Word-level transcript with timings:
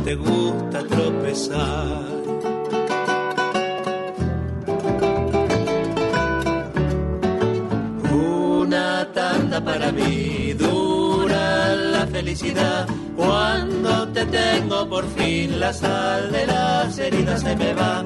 Te 0.00 0.14
gusta 0.14 0.82
tropezar. 0.86 2.06
Una 8.12 9.08
tanda 9.12 9.60
para 9.62 9.92
mí, 9.92 10.52
dura 10.54 11.74
la 11.74 12.06
felicidad. 12.06 12.86
Cuando 13.16 14.08
te 14.08 14.24
tengo 14.26 14.88
por 14.88 15.04
fin, 15.16 15.58
la 15.58 15.72
sal 15.72 16.30
de 16.30 16.46
las 16.46 16.98
heridas 16.98 17.40
se 17.40 17.56
me 17.56 17.74
va. 17.74 18.04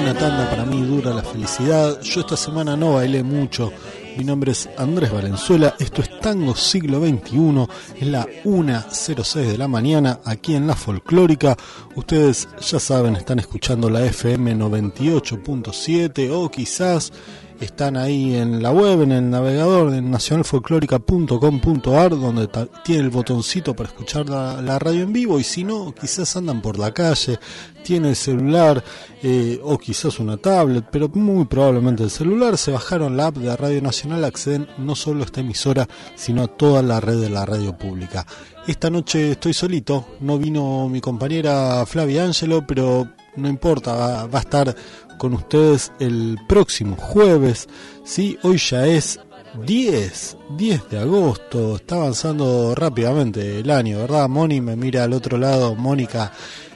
Una 0.00 0.14
tanda 0.14 0.50
para 0.50 0.64
mí 0.64 0.82
dura 0.82 1.14
la 1.14 1.22
felicidad. 1.22 2.00
Yo 2.02 2.20
esta 2.20 2.36
semana 2.36 2.76
no 2.76 2.94
bailé 2.94 3.22
mucho. 3.22 3.72
Mi 4.16 4.24
nombre 4.24 4.52
es 4.52 4.66
Andrés 4.78 5.12
Valenzuela. 5.12 5.74
Esto 5.78 6.00
es 6.00 6.20
Tango 6.20 6.56
Siglo 6.56 7.00
XXI. 7.00 7.66
Es 8.00 8.06
la 8.08 8.24
1.06 8.44 9.34
de 9.44 9.58
la 9.58 9.68
mañana 9.68 10.20
aquí 10.24 10.54
en 10.54 10.66
La 10.66 10.74
Folclórica. 10.74 11.54
Ustedes 11.96 12.48
ya 12.62 12.80
saben, 12.80 13.16
están 13.16 13.40
escuchando 13.40 13.90
la 13.90 14.06
FM 14.06 14.56
98.7 14.56 16.30
o 16.32 16.50
quizás 16.50 17.12
están 17.60 17.96
ahí 17.96 18.34
en 18.34 18.62
la 18.62 18.70
web, 18.70 19.02
en 19.02 19.12
el 19.12 19.30
navegador 19.30 19.90
de 19.90 20.02
nacionalfolclórica.com.ar, 20.02 22.10
donde 22.10 22.48
tiene 22.84 23.02
el 23.02 23.10
botoncito 23.10 23.74
para 23.74 23.88
escuchar 23.88 24.28
la, 24.28 24.78
radio 24.78 25.02
en 25.02 25.12
vivo. 25.12 25.38
Y 25.38 25.44
si 25.44 25.64
no, 25.64 25.94
quizás 25.98 26.36
andan 26.36 26.60
por 26.60 26.78
la 26.78 26.92
calle, 26.92 27.38
tiene 27.82 28.10
el 28.10 28.16
celular 28.16 28.84
eh, 29.22 29.58
o 29.62 29.78
quizás 29.78 30.18
una 30.18 30.36
tablet, 30.36 30.84
pero 30.90 31.08
muy 31.08 31.46
probablemente 31.46 32.02
el 32.02 32.10
celular. 32.10 32.58
Se 32.58 32.72
bajaron 32.72 33.16
la 33.16 33.28
app 33.28 33.36
de 33.36 33.56
Radio 33.56 33.80
Nacional, 33.80 34.24
acceden 34.24 34.68
no 34.78 34.94
solo 34.94 35.22
a 35.22 35.26
esta 35.26 35.40
emisora, 35.40 35.88
sino 36.14 36.42
a 36.42 36.48
toda 36.48 36.82
la 36.82 37.00
red 37.00 37.20
de 37.20 37.30
la 37.30 37.46
radio 37.46 37.78
pública. 37.78 38.26
Esta 38.66 38.90
noche 38.90 39.32
estoy 39.32 39.54
solito, 39.54 40.06
no 40.20 40.38
vino 40.38 40.88
mi 40.88 41.00
compañera 41.00 41.86
Flavia 41.86 42.24
Angelo, 42.24 42.66
pero 42.66 43.08
no 43.36 43.48
importa, 43.48 44.26
va, 44.26 44.38
a 44.38 44.40
estar 44.40 44.74
con 45.18 45.34
ustedes 45.34 45.92
el 45.98 46.38
próximo 46.48 46.96
jueves. 46.96 47.68
Sí, 48.04 48.38
hoy 48.42 48.58
ya 48.58 48.86
es 48.86 49.20
10, 49.64 50.36
10 50.56 50.88
de 50.90 50.98
agosto. 50.98 51.76
Está 51.76 51.96
avanzando 51.96 52.74
rápidamente 52.74 53.60
el 53.60 53.70
año, 53.70 53.98
¿verdad? 53.98 54.28
Moni 54.28 54.60
me 54.60 54.76
mira 54.76 55.04
al 55.04 55.12
otro 55.12 55.38
lado, 55.38 55.74
Mónica 55.74 56.32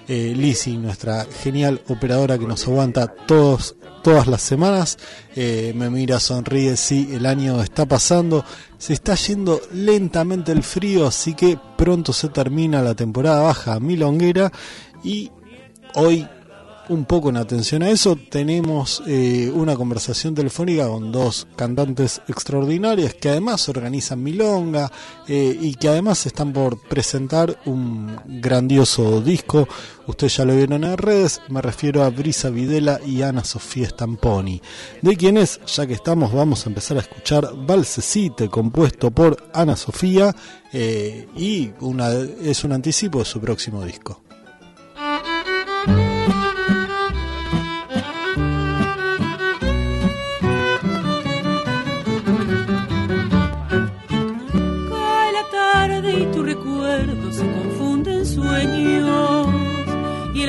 eh, 0.08 0.34
Lisi, 0.36 0.76
nuestra 0.76 1.24
genial 1.24 1.82
operadora 1.88 2.36
que 2.36 2.46
nos 2.46 2.66
aguanta 2.66 3.06
todos, 3.06 3.76
todas 4.02 4.26
las 4.26 4.42
semanas. 4.42 4.98
Eh, 5.36 5.72
me 5.76 5.88
mira, 5.88 6.18
sonríe, 6.18 6.76
sí, 6.76 7.10
el 7.12 7.26
año 7.26 7.62
está 7.62 7.86
pasando. 7.86 8.44
Se 8.76 8.92
está 8.92 9.14
yendo 9.14 9.60
lentamente 9.72 10.52
el 10.52 10.62
frío, 10.62 11.06
así 11.06 11.34
que 11.34 11.58
pronto 11.76 12.12
se 12.12 12.28
termina 12.28 12.82
la 12.82 12.94
temporada 12.94 13.42
baja 13.42 13.78
milonguera. 13.78 14.50
Y 15.04 15.30
hoy 15.94 16.26
un 16.90 17.04
poco 17.04 17.30
en 17.30 17.36
atención 17.36 17.84
a 17.84 17.90
eso, 17.90 18.16
tenemos 18.16 19.02
eh, 19.06 19.50
una 19.54 19.76
conversación 19.76 20.34
telefónica 20.34 20.88
con 20.88 21.12
dos 21.12 21.46
cantantes 21.54 22.20
extraordinarias 22.26 23.14
que 23.14 23.30
además 23.30 23.68
organizan 23.68 24.22
Milonga 24.22 24.90
eh, 25.28 25.56
y 25.58 25.74
que 25.74 25.88
además 25.88 26.26
están 26.26 26.52
por 26.52 26.80
presentar 26.80 27.60
un 27.64 28.18
grandioso 28.26 29.20
disco. 29.20 29.68
Ustedes 30.08 30.38
ya 30.38 30.44
lo 30.44 30.56
vieron 30.56 30.82
en 30.82 30.98
redes, 30.98 31.40
me 31.48 31.62
refiero 31.62 32.02
a 32.02 32.10
Brisa 32.10 32.50
Videla 32.50 33.00
y 33.06 33.22
Ana 33.22 33.44
Sofía 33.44 33.88
Stamponi. 33.88 34.60
De 35.00 35.16
quienes, 35.16 35.60
ya 35.66 35.86
que 35.86 35.94
estamos, 35.94 36.32
vamos 36.32 36.66
a 36.66 36.70
empezar 36.70 36.96
a 36.96 37.00
escuchar 37.00 37.52
Valsecite, 37.54 38.48
compuesto 38.48 39.12
por 39.12 39.36
Ana 39.54 39.76
Sofía, 39.76 40.34
eh, 40.72 41.28
y 41.36 41.70
es 42.42 42.64
un 42.64 42.72
anticipo 42.72 43.20
de 43.20 43.24
su 43.26 43.40
próximo 43.40 43.84
disco. 43.84 44.22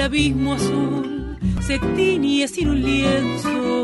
El 0.01 0.05
abismo 0.05 0.53
azul 0.53 1.37
se 1.61 1.77
tiñe 1.95 2.47
sin 2.47 2.69
un 2.69 2.81
lienzo 2.81 3.83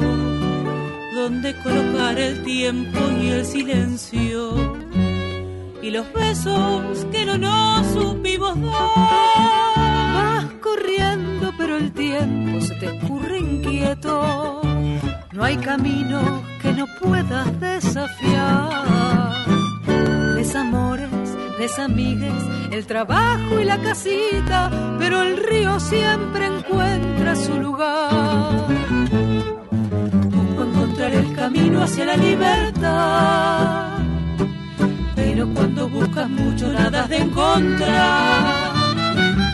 donde 1.13 1.55
colocar 1.61 2.17
el 2.17 2.43
tiempo 2.43 2.99
y 3.21 3.27
el 3.27 3.45
silencio 3.45 4.77
y 5.79 5.91
los 5.91 6.11
besos 6.13 7.05
que 7.11 7.23
no 7.23 7.37
nos 7.37 7.85
supimos 7.93 8.59
dar. 8.61 9.75
Vas 10.15 10.45
corriendo 10.59 11.53
pero 11.55 11.77
el 11.77 11.91
tiempo 11.91 12.61
se 12.61 12.73
te 12.75 12.97
escurre 12.97 13.37
inquieto, 13.37 14.61
no 15.33 15.43
hay 15.43 15.57
camino 15.57 16.41
que 16.61 16.71
no 16.73 16.85
puedas 16.99 17.59
desafiar. 17.59 18.87
Les 21.59 21.79
amigues, 21.79 22.43
el 22.71 22.85
trabajo 22.85 23.59
y 23.59 23.65
la 23.65 23.77
casita, 23.79 24.69
pero 24.99 25.21
el 25.23 25.37
río 25.37 25.79
siempre 25.79 26.45
encuentra 26.45 27.35
su 27.35 27.57
lugar. 27.59 28.67
Busco 30.21 30.63
encontrar 30.63 31.13
el 31.13 31.35
camino 31.35 31.83
hacia 31.83 32.05
la 32.05 32.17
libertad, 32.17 33.97
pero 35.15 35.47
cuando 35.53 35.89
buscas 35.89 36.29
mucho 36.29 36.71
nada 36.71 37.07
de 37.07 37.17
encontrar. 37.17 38.73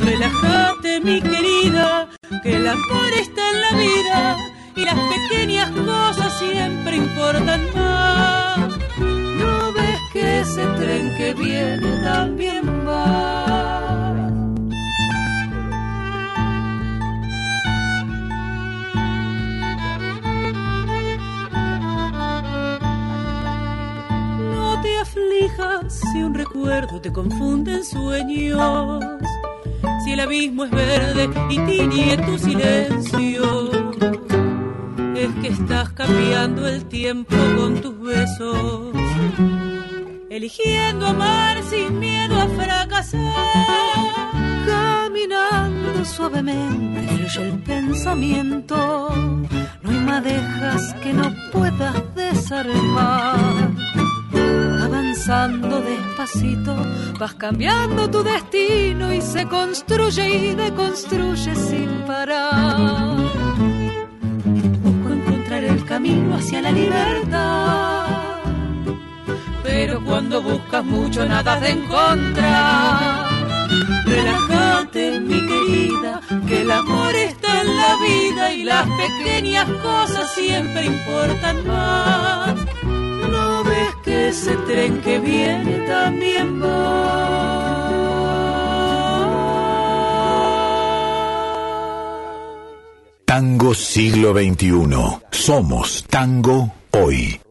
Relájate 0.02 1.00
mi 1.00 1.22
querida, 1.22 2.10
que 2.44 2.58
el 2.58 2.68
amor 2.68 3.12
está 3.20 3.42
en 3.50 3.62
la 3.62 3.72
vida 3.78 4.38
y 4.76 4.84
las 4.84 4.96
pequeñas 4.96 5.72
cosas 5.72 6.40
siempre 6.40 6.98
importan 6.98 7.62
más 7.74 8.83
ese 10.24 10.66
tren 10.78 11.16
que 11.18 11.34
viene 11.34 11.98
también 12.04 12.64
va. 12.88 14.16
No 24.54 24.82
te 24.82 24.98
aflijas 25.00 26.02
si 26.12 26.24
un 26.24 26.34
recuerdo 26.34 27.02
te 27.02 27.12
confunde 27.12 27.74
en 27.76 27.84
sueños, 27.84 29.04
si 30.04 30.14
el 30.14 30.20
abismo 30.20 30.66
es 30.66 30.72
verde 30.72 31.30
y 31.50 31.60
tiñe 31.60 32.18
tu 32.18 32.38
silencio. 32.38 33.72
Es 35.16 35.30
que 35.42 35.48
estás 35.48 35.90
cambiando 35.94 36.68
el 36.68 36.86
tiempo 36.86 37.36
con 37.56 37.82
tus 37.82 38.00
besos 38.02 38.94
eligiendo 40.36 41.06
amar 41.06 41.62
sin 41.64 42.00
miedo 42.00 42.36
a 42.42 42.48
fracasar. 42.48 43.22
Caminando 44.66 46.04
suavemente 46.04 47.08
fluye 47.08 47.50
el 47.50 47.60
pensamiento, 47.60 49.10
no 49.84 49.90
hay 49.92 50.00
madejas 50.00 50.96
que 51.04 51.14
no 51.14 51.32
puedas 51.52 52.16
desarmar. 52.16 53.72
Avanzando 54.82 55.82
despacito, 55.82 56.76
vas 57.20 57.36
cambiando 57.36 58.10
tu 58.10 58.24
destino 58.24 59.14
y 59.14 59.22
se 59.22 59.48
construye 59.48 60.30
y 60.30 60.56
deconstruye 60.56 61.56
sin 61.56 61.90
parar. 62.08 63.18
Busco 64.84 65.14
encontrar 65.14 65.64
el 65.64 65.86
camino 65.86 66.36
hacia 66.36 66.62
la 66.62 66.72
libertad 66.72 67.93
cuando 70.24 70.42
buscas 70.42 70.86
mucho 70.86 71.26
nada 71.26 71.60
de 71.60 71.72
encontrar. 71.72 73.28
Relájate, 74.06 75.20
mi 75.20 75.40
querida, 75.48 76.22
que 76.48 76.62
el 76.62 76.72
amor 76.72 77.14
está 77.16 77.62
en 77.62 77.76
la 77.76 77.96
vida 77.98 78.54
y 78.54 78.64
las 78.64 78.88
pequeñas 78.88 79.68
cosas 79.82 80.34
siempre 80.34 80.86
importan 80.86 81.68
más. 81.68 82.56
No 82.84 83.64
ves 83.66 83.96
que 84.04 84.30
ese 84.30 84.56
tren 84.68 85.02
que 85.02 85.20
viene 85.20 85.80
también 85.88 86.64
va. 86.64 87.90
Tango 93.26 93.74
siglo 93.74 94.32
XXI. 94.32 95.22
Somos 95.32 96.06
tango 96.06 96.72
hoy. 96.92 97.42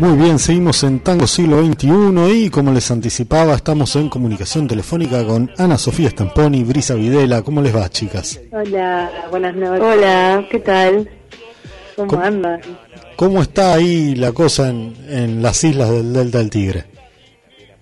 Muy 0.00 0.16
bien, 0.16 0.38
seguimos 0.38 0.82
en 0.82 1.00
Tango 1.00 1.26
Siglo 1.26 1.62
XXI 1.62 2.46
y 2.46 2.48
como 2.48 2.72
les 2.72 2.90
anticipaba, 2.90 3.52
estamos 3.52 3.94
en 3.96 4.08
comunicación 4.08 4.66
telefónica 4.66 5.22
con 5.26 5.50
Ana 5.58 5.76
Sofía 5.76 6.08
Stamponi, 6.08 6.64
Brisa 6.64 6.94
Videla. 6.94 7.42
¿Cómo 7.42 7.60
les 7.60 7.76
va, 7.76 7.86
chicas? 7.90 8.40
Hola, 8.50 9.10
buenas 9.30 9.54
noches. 9.54 9.84
Hola, 9.84 10.46
¿qué 10.50 10.58
tal? 10.60 11.10
¿Cómo, 11.96 12.18
andan? 12.18 12.62
¿Cómo 13.14 13.42
está 13.42 13.74
ahí 13.74 14.14
la 14.14 14.32
cosa 14.32 14.70
en, 14.70 15.42
las 15.42 15.62
islas 15.64 15.90
del 15.90 16.14
Delta 16.14 16.38
del 16.38 16.48
Tigre? 16.48 16.84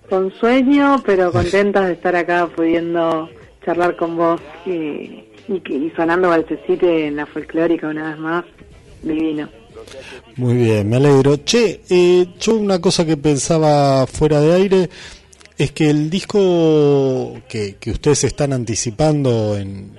Con 0.09 0.29
sueño, 0.33 1.01
pero 1.05 1.31
contentas 1.31 1.87
de 1.87 1.93
estar 1.93 2.17
acá 2.17 2.49
pudiendo 2.53 3.29
charlar 3.63 3.95
con 3.95 4.17
vos 4.17 4.41
y, 4.65 5.23
y, 5.47 5.63
y 5.69 5.93
sonando 5.95 6.27
Balsecite 6.27 7.07
en 7.07 7.15
la 7.15 7.25
folclórica 7.25 7.87
una 7.87 8.09
vez 8.09 8.19
más. 8.19 8.45
Divino. 9.03 9.58
Muy 10.35 10.55
bien, 10.55 10.89
me 10.89 10.97
alegro. 10.97 11.37
Che, 11.43 11.81
eh, 11.89 12.27
yo 12.39 12.55
una 12.55 12.79
cosa 12.79 13.05
que 13.05 13.17
pensaba 13.17 14.05
fuera 14.07 14.39
de 14.39 14.53
aire 14.53 14.89
es 15.57 15.71
que 15.71 15.89
el 15.89 16.09
disco 16.09 17.41
que, 17.47 17.77
ustedes 17.87 18.23
están 18.23 18.53
anticipando 18.53 19.57
en, 19.57 19.91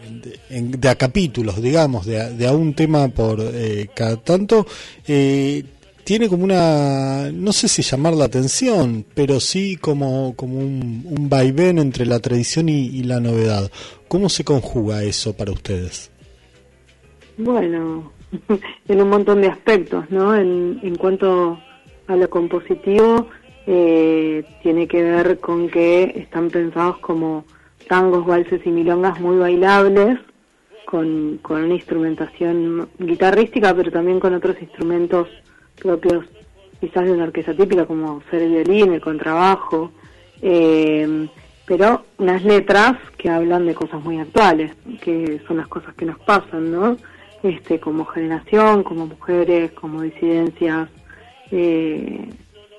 de 0.49 0.88
a 0.88 0.94
capítulos, 0.94 1.61
digamos, 1.61 2.06
de 2.06 2.47
a, 2.47 2.53
un 2.53 2.75
tema 2.75 3.09
por 3.09 3.41
eh, 3.41 3.88
cada 3.94 4.17
tanto, 4.17 4.67
eh, 5.06 5.62
tiene 6.03 6.29
como 6.29 6.44
una, 6.44 7.31
no 7.31 7.53
sé 7.53 7.69
si 7.69 7.83
llamar 7.83 8.15
la 8.15 8.25
atención, 8.25 9.05
pero 9.15 9.38
sí 9.38 9.76
como, 9.76 10.35
como 10.35 10.59
un, 10.59 11.05
un 11.06 11.29
vaivén 11.29 11.79
entre 11.79 12.06
la 12.06 12.21
tradición 12.21 12.71
y 12.71 13.03
la 13.03 13.21
novedad. 13.21 13.71
¿Cómo 14.09 14.31
se 14.31 14.44
conjuga 14.44 15.05
eso 15.05 15.35
para 15.35 15.53
ustedes? 15.53 16.11
Bueno, 17.37 18.12
en 18.88 19.03
un 19.03 19.09
montón 19.09 19.41
de 19.41 19.49
aspectos, 19.49 20.11
¿no? 20.11 20.35
En, 20.35 20.97
cuanto 20.97 21.59
a 22.06 22.17
lo 22.17 22.29
compositivo, 22.31 23.29
eh, 23.67 24.44
tiene 24.62 24.88
que 24.88 25.03
ver 25.03 25.38
con 25.38 25.69
que 25.69 26.12
están 26.17 26.50
pensados 26.50 26.99
como 26.99 27.44
tangos, 27.88 28.27
valses 28.27 28.65
y 28.65 28.71
milongas 28.71 29.21
muy 29.21 29.37
bailables, 29.37 30.19
con, 30.87 31.38
con 31.43 31.62
una 31.62 31.75
instrumentación 31.75 32.88
guitarrística, 32.99 33.75
pero 33.75 33.93
también 33.93 34.19
con 34.19 34.35
otros 34.35 34.61
instrumentos 34.61 35.29
propios 35.81 36.25
quizás 36.81 37.05
de 37.05 37.12
una 37.12 37.25
orquesta 37.25 37.55
típica, 37.55 37.87
como 37.87 38.23
ser 38.31 38.43
el 38.43 38.65
violín, 38.65 38.94
el 38.94 39.00
contrabajo, 39.00 39.93
eh, 40.41 41.29
pero 41.67 42.05
unas 42.19 42.43
letras 42.43 42.97
que 43.17 43.29
hablan 43.29 43.67
de 43.67 43.75
cosas 43.75 44.03
muy 44.03 44.19
actuales, 44.19 44.73
que 45.03 45.41
son 45.47 45.59
las 45.59 45.69
cosas 45.69 45.94
que 45.94 46.06
nos 46.06 46.19
pasan, 46.21 46.73
¿no? 46.73 46.97
Este, 47.42 47.81
como 47.81 48.04
generación, 48.06 48.82
como 48.82 49.06
mujeres, 49.06 49.72
como 49.72 50.02
disidencias, 50.02 50.88
eh, 51.50 52.28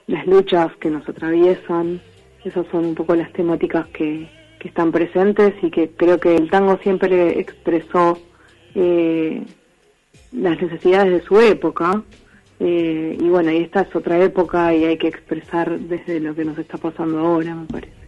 las 0.07 0.25
luchas 0.27 0.75
que 0.77 0.89
nos 0.89 1.07
atraviesan, 1.07 2.01
esas 2.43 2.65
son 2.71 2.85
un 2.85 2.95
poco 2.95 3.15
las 3.15 3.31
temáticas 3.33 3.87
que, 3.87 4.29
que 4.59 4.67
están 4.67 4.91
presentes 4.91 5.53
y 5.61 5.71
que 5.71 5.89
creo 5.89 6.19
que 6.19 6.35
el 6.35 6.49
tango 6.49 6.77
siempre 6.77 7.39
expresó 7.39 8.19
eh, 8.75 9.43
las 10.31 10.61
necesidades 10.61 11.11
de 11.11 11.21
su 11.21 11.39
época. 11.39 12.03
Eh, 12.59 13.17
y 13.19 13.27
bueno, 13.29 13.51
y 13.51 13.57
esta 13.57 13.81
es 13.81 13.95
otra 13.95 14.23
época 14.23 14.73
y 14.75 14.85
hay 14.85 14.97
que 14.97 15.07
expresar 15.07 15.79
desde 15.79 16.19
lo 16.19 16.35
que 16.35 16.45
nos 16.45 16.57
está 16.59 16.77
pasando 16.77 17.19
ahora, 17.19 17.55
me 17.55 17.65
parece. 17.65 18.00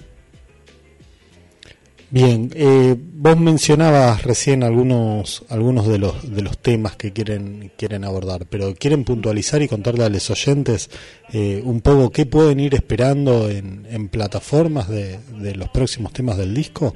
Bien, 2.13 2.51
eh, 2.53 2.95
vos 2.95 3.39
mencionabas 3.39 4.21
recién 4.21 4.61
algunos 4.61 5.43
algunos 5.49 5.87
de 5.87 5.97
los 5.97 6.31
de 6.31 6.43
los 6.43 6.59
temas 6.59 6.95
que 6.95 7.11
quieren 7.11 7.71
quieren 7.75 8.05
abordar, 8.05 8.45
pero 8.47 8.75
quieren 8.75 9.03
puntualizar 9.03 9.63
y 9.63 9.67
contarle 9.67 10.03
a 10.03 10.09
los 10.09 10.29
oyentes 10.29 10.91
eh, 11.33 11.59
un 11.65 11.81
poco 11.81 12.11
qué 12.11 12.27
pueden 12.27 12.59
ir 12.59 12.75
esperando 12.75 13.49
en, 13.49 13.87
en 13.89 14.09
plataformas 14.09 14.89
de, 14.89 15.17
de, 15.39 15.55
los 15.55 15.69
próximos 15.69 16.13
temas 16.13 16.37
del 16.37 16.53
disco. 16.53 16.93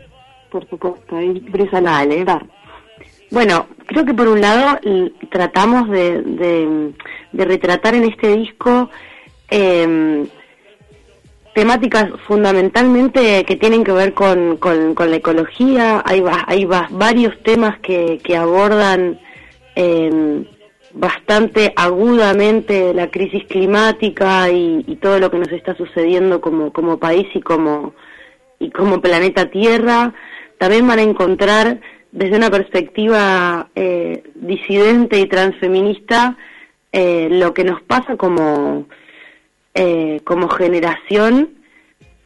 Por 0.52 0.70
supuesto, 0.70 1.16
ahí 1.16 1.40
brisa 1.50 1.82
la. 1.82 2.06
Bueno, 3.32 3.66
creo 3.88 4.06
que 4.06 4.14
por 4.14 4.28
un 4.28 4.40
lado 4.40 4.80
tratamos 5.32 5.90
de, 5.90 6.22
de, 6.22 6.94
de 7.32 7.46
retratar 7.46 7.96
en 7.96 8.04
este 8.04 8.38
disco 8.38 8.92
eh, 9.50 10.28
temáticas 11.58 12.12
fundamentalmente 12.28 13.44
que 13.44 13.56
tienen 13.56 13.84
que 13.84 13.92
ver 13.92 14.14
con, 14.14 14.58
con, 14.58 14.94
la 14.96 15.16
ecología. 15.16 16.04
Hay, 16.06 16.24
hay 16.46 16.66
varios 16.66 17.34
temas 17.42 17.80
que, 17.80 18.22
abordan 18.38 19.20
em, 19.74 20.46
bastante 20.94 21.74
agudamente 21.76 22.94
la 22.94 23.10
crisis 23.10 23.44
climática 23.46 24.52
y, 24.52 25.00
todo 25.02 25.18
lo 25.18 25.32
que 25.32 25.40
nos 25.40 25.52
está 25.52 25.76
sucediendo 25.76 26.42
como, 26.42 26.72
como 26.72 27.00
país 27.00 27.26
y 27.34 27.42
como, 27.42 27.96
y 28.60 28.70
como 28.70 29.02
planeta 29.02 29.50
Tierra. 29.50 30.14
También 30.60 30.88
van 30.88 31.00
a 31.00 31.10
encontrar 31.10 31.80
desde 32.12 32.38
una 32.38 32.52
perspectiva 32.52 33.70
eh, 33.74 34.22
disidente 34.36 35.20
y 35.20 35.26
transfeminista 35.26 36.38
eh, 36.92 37.30
lo 37.32 37.56
que 37.56 37.64
nos 37.64 37.82
pasa 37.82 38.16
como 38.16 38.86
eh, 39.80 40.22
como 40.24 40.50
generación, 40.50 41.50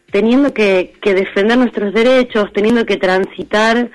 teniendo 0.09 0.53
que, 0.53 0.93
defender 1.03 1.57
nuestros 1.57 1.93
derechos, 1.93 2.51
teniendo 2.53 2.85
que 2.85 2.95
transitar, 2.95 3.89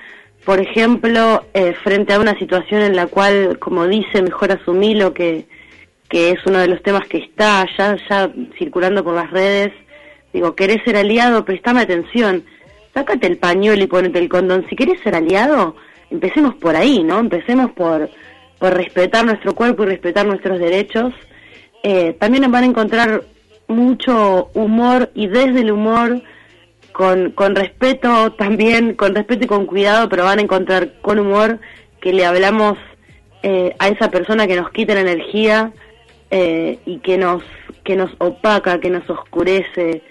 por 0.45 0.59
ejemplo, 0.59 1.43
eh, 1.55 1.73
frente 1.83 2.13
a 2.13 2.19
una 2.19 2.37
situación 2.37 2.83
en 2.83 2.95
la 2.95 3.07
cual, 3.07 3.57
como 3.57 3.87
dice, 3.87 4.21
mejor 4.21 4.51
asumirlo, 4.51 5.11
que, 5.15 5.47
que 6.07 6.29
es 6.29 6.45
uno 6.45 6.59
de 6.59 6.67
los 6.67 6.83
temas 6.83 7.07
que 7.07 7.17
está 7.17 7.65
ya, 7.75 7.97
ya 8.07 8.31
circulando 8.59 9.03
por 9.03 9.15
las 9.15 9.31
redes, 9.31 9.73
digo, 10.33 10.53
querés 10.53 10.83
ser 10.83 10.95
aliado, 10.95 11.43
prestame 11.43 11.81
atención, 11.81 12.43
sácate 12.93 13.25
el 13.25 13.37
pañuelo 13.37 13.83
y 13.83 13.87
ponete 13.87 14.19
el 14.19 14.29
condón, 14.29 14.67
si 14.69 14.75
querés 14.75 15.01
ser 15.01 15.15
aliado, 15.15 15.75
empecemos 16.11 16.53
por 16.53 16.75
ahí, 16.75 17.01
¿no? 17.03 17.17
Empecemos 17.17 17.71
por, 17.71 18.07
por 18.59 18.75
respetar 18.75 19.25
nuestro 19.25 19.55
cuerpo 19.55 19.81
y 19.81 19.87
respetar 19.87 20.27
nuestros 20.27 20.59
derechos. 20.59 21.11
Eh, 21.81 22.15
también 22.19 22.51
van 22.51 22.63
a 22.63 22.67
encontrar 22.67 23.23
mucho 23.67 24.49
humor 24.53 25.11
y 25.13 25.27
desde 25.27 25.61
el 25.61 25.71
humor, 25.71 26.21
con, 26.91 27.31
con 27.31 27.55
respeto 27.55 28.33
también, 28.33 28.93
con 28.93 29.13
respeto 29.13 29.45
y 29.45 29.47
con 29.47 29.65
cuidado, 29.65 30.09
pero 30.09 30.23
van 30.23 30.39
a 30.39 30.41
encontrar 30.41 30.93
con 31.01 31.19
humor 31.19 31.59
que 32.01 32.13
le 32.13 32.25
hablamos 32.25 32.77
eh, 33.43 33.75
a 33.79 33.87
esa 33.89 34.09
persona 34.09 34.47
que 34.47 34.55
nos 34.55 34.71
quita 34.71 34.93
la 34.93 35.01
energía 35.01 35.71
eh, 36.31 36.79
y 36.85 36.97
que 36.99 37.17
nos, 37.17 37.43
que 37.83 37.95
nos 37.95 38.11
opaca, 38.17 38.79
que 38.79 38.89
nos 38.89 39.07
oscurece 39.09 40.01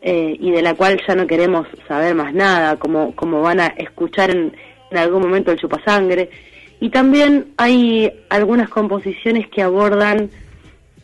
eh, 0.00 0.36
y 0.38 0.50
de 0.50 0.62
la 0.62 0.74
cual 0.74 1.00
ya 1.06 1.14
no 1.14 1.26
queremos 1.26 1.66
saber 1.88 2.14
más 2.14 2.32
nada, 2.32 2.76
como, 2.76 3.14
como 3.16 3.42
van 3.42 3.60
a 3.60 3.66
escuchar 3.68 4.30
en, 4.30 4.54
en 4.90 4.98
algún 4.98 5.22
momento 5.22 5.50
el 5.50 5.58
chupasangre. 5.58 6.30
Y 6.80 6.90
también 6.90 7.48
hay 7.56 8.12
algunas 8.28 8.68
composiciones 8.68 9.48
que 9.48 9.62
abordan 9.62 10.30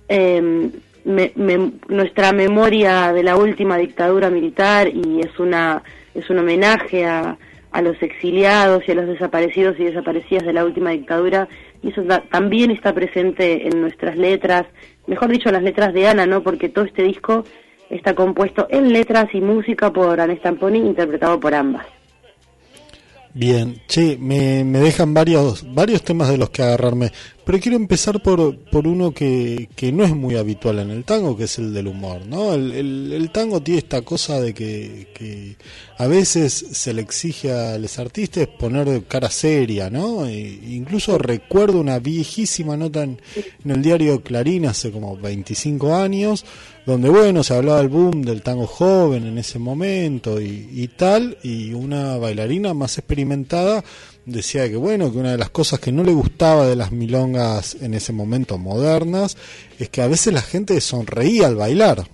eh, 0.09 0.71
nuestra 1.05 2.33
memoria 2.33 3.13
de 3.13 3.23
la 3.23 3.37
última 3.37 3.77
dictadura 3.77 4.31
militar 4.31 4.89
y 4.89 5.21
es 5.21 5.39
una 5.39 5.83
es 6.15 6.31
un 6.31 6.39
homenaje 6.39 7.05
a, 7.05 7.37
a 7.73 7.83
los 7.83 8.01
exiliados 8.03 8.85
y 8.87 8.93
a 8.93 8.95
los 8.95 9.07
desaparecidos 9.07 9.79
y 9.79 9.85
desaparecidas 9.85 10.47
de 10.47 10.53
la 10.53 10.65
última 10.65 10.91
dictadura 10.91 11.49
y 11.83 11.89
eso 11.89 12.03
también 12.31 12.71
está 12.71 12.95
presente 12.95 13.69
en 13.69 13.81
nuestras 13.81 14.17
letras, 14.17 14.65
mejor 15.07 15.31
dicho 15.31 15.51
las 15.51 15.63
letras 15.63 15.93
de 15.93 16.09
Ana, 16.09 16.25
¿no? 16.25 16.43
Porque 16.43 16.71
todo 16.71 16.87
este 16.87 17.03
disco 17.03 17.45
está 17.91 18.15
compuesto 18.15 18.67
en 18.71 18.93
letras 18.93 19.27
y 19.35 19.41
música 19.41 19.93
por 19.93 20.19
Ana 20.19 20.35
Stamponi, 20.37 20.79
interpretado 20.79 21.39
por 21.39 21.55
ambas. 21.55 21.87
Bien, 23.35 23.83
che, 23.89 24.17
me, 24.19 24.63
me 24.65 24.79
dejan 24.79 25.13
varios, 25.13 25.75
varios 25.75 26.03
temas 26.03 26.29
de 26.29 26.39
los 26.39 26.51
que 26.51 26.63
agarrarme. 26.63 27.11
Pero 27.45 27.61
quiero 27.61 27.77
empezar 27.77 28.23
por, 28.23 28.57
por 28.71 28.87
uno 28.87 29.13
que, 29.13 29.69
que 29.77 29.93
no 29.93 30.05
es 30.05 30.15
muy 30.15 30.37
habitual 30.37 30.79
en 30.79 30.91
el 30.91 31.05
tango, 31.05 31.37
que 31.37 31.45
es 31.45 31.59
el 31.59 31.75
del 31.75 31.89
humor, 31.89 32.25
¿no? 32.27 32.55
El, 32.55 33.13
el, 33.13 33.31
tango 33.31 33.63
tiene 33.63 33.79
esta 33.79 34.01
cosa 34.03 34.41
de 34.41 34.55
que, 34.55 35.09
que, 35.15 35.57
a 35.99 36.07
veces 36.07 36.53
se 36.53 36.95
le 36.95 37.03
exige 37.03 37.53
a 37.53 37.79
los 37.79 37.99
artistas 37.99 38.49
poner 38.59 39.05
cara 39.05 39.31
seria, 39.31 39.91
¿no? 39.91 40.27
E 40.27 40.39
incluso 40.39 41.19
recuerdo 41.19 41.81
una 41.81 41.99
viejísima 41.99 42.77
nota 42.77 43.03
en, 43.03 43.21
el 43.65 43.83
diario 43.83 44.23
Clarín 44.23 44.67
hace 44.67 44.91
como 44.91 45.17
25 45.17 45.95
años, 45.95 46.47
donde, 46.87 47.11
bueno, 47.11 47.43
se 47.43 47.55
hablaba 47.55 47.79
del 47.79 47.89
boom 47.89 48.23
del 48.23 48.43
tango 48.43 48.67
joven 48.67 49.27
en 49.27 49.39
ese 49.39 49.59
momento 49.59 50.41
y 50.41 50.89
tal, 50.97 51.37
y 51.43 51.73
una 51.73 52.17
bailarina 52.17 52.73
más 52.75 52.97
experimentada 52.99 53.85
decía 54.26 54.69
que 54.69 54.76
bueno, 54.76 55.12
que 55.12 55.19
una 55.19 55.33
de 55.33 55.38
las 55.38 55.50
cosas 55.50 55.81
que 55.81 55.93
no 55.93 56.02
le 56.02 56.12
gustaba 56.12 56.66
de 56.66 56.76
las 56.76 56.93
milongas 56.93 57.76
en 57.81 57.95
ese 57.95 58.12
momento 58.12 58.59
modernas 58.59 59.37
es 59.78 59.88
que 59.88 60.02
a 60.02 60.09
veces 60.09 60.33
la 60.33 60.43
gente 60.43 60.81
sonreía 60.81 61.47
al 61.47 61.57
bailar, 61.57 62.04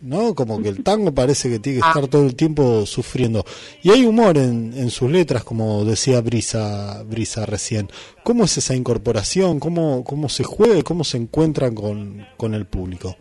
¿no? 0.00 0.34
Como 0.34 0.62
que 0.62 0.68
el 0.68 0.82
tango 0.82 1.12
parece 1.12 1.50
que 1.50 1.58
tiene 1.58 1.80
que 1.80 1.86
estar 1.86 2.06
todo 2.08 2.24
el 2.24 2.36
tiempo 2.36 2.86
sufriendo. 2.86 3.44
Y 3.82 3.90
hay 3.90 4.04
humor 4.04 4.38
en, 4.38 4.72
en 4.74 4.90
sus 4.90 5.10
letras, 5.10 5.44
como 5.44 5.84
decía 5.84 6.20
Brisa, 6.20 7.02
Brisa 7.04 7.46
recién. 7.46 7.88
¿Cómo 8.22 8.44
es 8.44 8.56
esa 8.58 8.74
incorporación? 8.74 9.60
¿Cómo, 9.60 10.04
cómo 10.04 10.28
se 10.28 10.44
juega? 10.44 10.82
¿Cómo 10.82 11.04
se 11.04 11.16
encuentran 11.16 11.74
con, 11.74 12.26
con 12.36 12.54
el 12.54 12.66
público? 12.66 13.16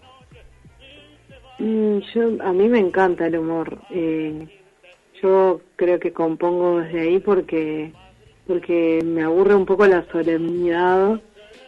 Mm, 1.60 2.00
yo, 2.14 2.44
a 2.44 2.54
mí 2.54 2.70
me 2.70 2.80
encanta 2.80 3.28
el 3.28 3.38
humor. 3.38 3.80
Eh, 3.92 4.48
yo 5.22 5.62
creo 5.76 6.00
que 6.00 6.14
compongo 6.14 6.80
desde 6.80 7.02
ahí 7.02 7.20
porque 7.20 7.92
porque 8.50 9.00
me 9.06 9.22
aburre 9.22 9.54
un 9.54 9.68
poco 9.68 9.86
la 9.86 10.04
solemnidad 10.12 11.22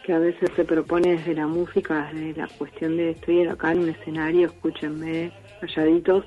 que 0.04 0.12
a 0.12 0.18
veces 0.18 0.50
se 0.56 0.64
propone 0.64 1.12
desde 1.12 1.32
la 1.32 1.46
música, 1.46 2.10
desde 2.12 2.40
la 2.40 2.48
cuestión 2.58 2.96
de 2.96 3.10
estoy 3.10 3.46
acá 3.46 3.70
en 3.70 3.84
un 3.84 3.88
escenario, 3.90 4.48
escúchenme 4.48 5.30
calladitos, 5.60 6.24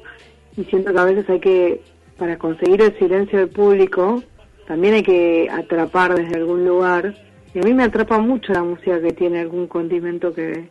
y 0.56 0.64
siento 0.64 0.94
que 0.94 1.00
a 1.00 1.04
veces 1.04 1.30
hay 1.30 1.42
que, 1.42 1.82
para 2.18 2.38
conseguir 2.38 2.82
el 2.82 2.98
silencio 2.98 3.40
del 3.40 3.50
público, 3.50 4.24
también 4.66 4.94
hay 4.94 5.04
que 5.04 5.50
atrapar 5.52 6.16
desde 6.16 6.38
algún 6.38 6.64
lugar, 6.64 7.14
y 7.54 7.60
a 7.60 7.62
mí 7.62 7.74
me 7.74 7.84
atrapa 7.84 8.18
mucho 8.20 8.54
la 8.54 8.64
música 8.64 9.02
que 9.02 9.12
tiene 9.12 9.42
algún 9.42 9.68
condimento 9.68 10.34
que, 10.34 10.70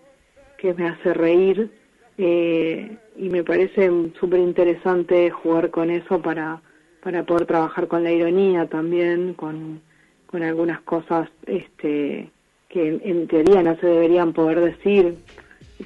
que 0.57 0.73
me 0.73 0.89
hace 0.89 1.13
reír, 1.13 1.71
eh, 2.17 2.97
y 3.19 3.29
me 3.29 3.45
parece 3.45 3.91
súper 4.19 4.41
interesante 4.41 5.29
jugar 5.29 5.69
con 5.71 5.91
eso 5.91 6.23
para 6.23 6.63
para 7.05 7.23
poder 7.23 7.45
trabajar 7.47 7.87
con 7.87 8.03
la 8.03 8.11
ironía 8.11 8.67
también, 8.67 9.35
con, 9.35 9.83
con 10.27 10.43
algunas 10.43 10.81
cosas 10.81 11.29
este, 11.47 12.31
que 12.71 13.01
en, 13.05 13.29
teoría 13.29 13.63
no 13.63 13.77
se 13.77 13.87
deberían 13.87 14.33
poder 14.33 14.61
decir, 14.61 15.19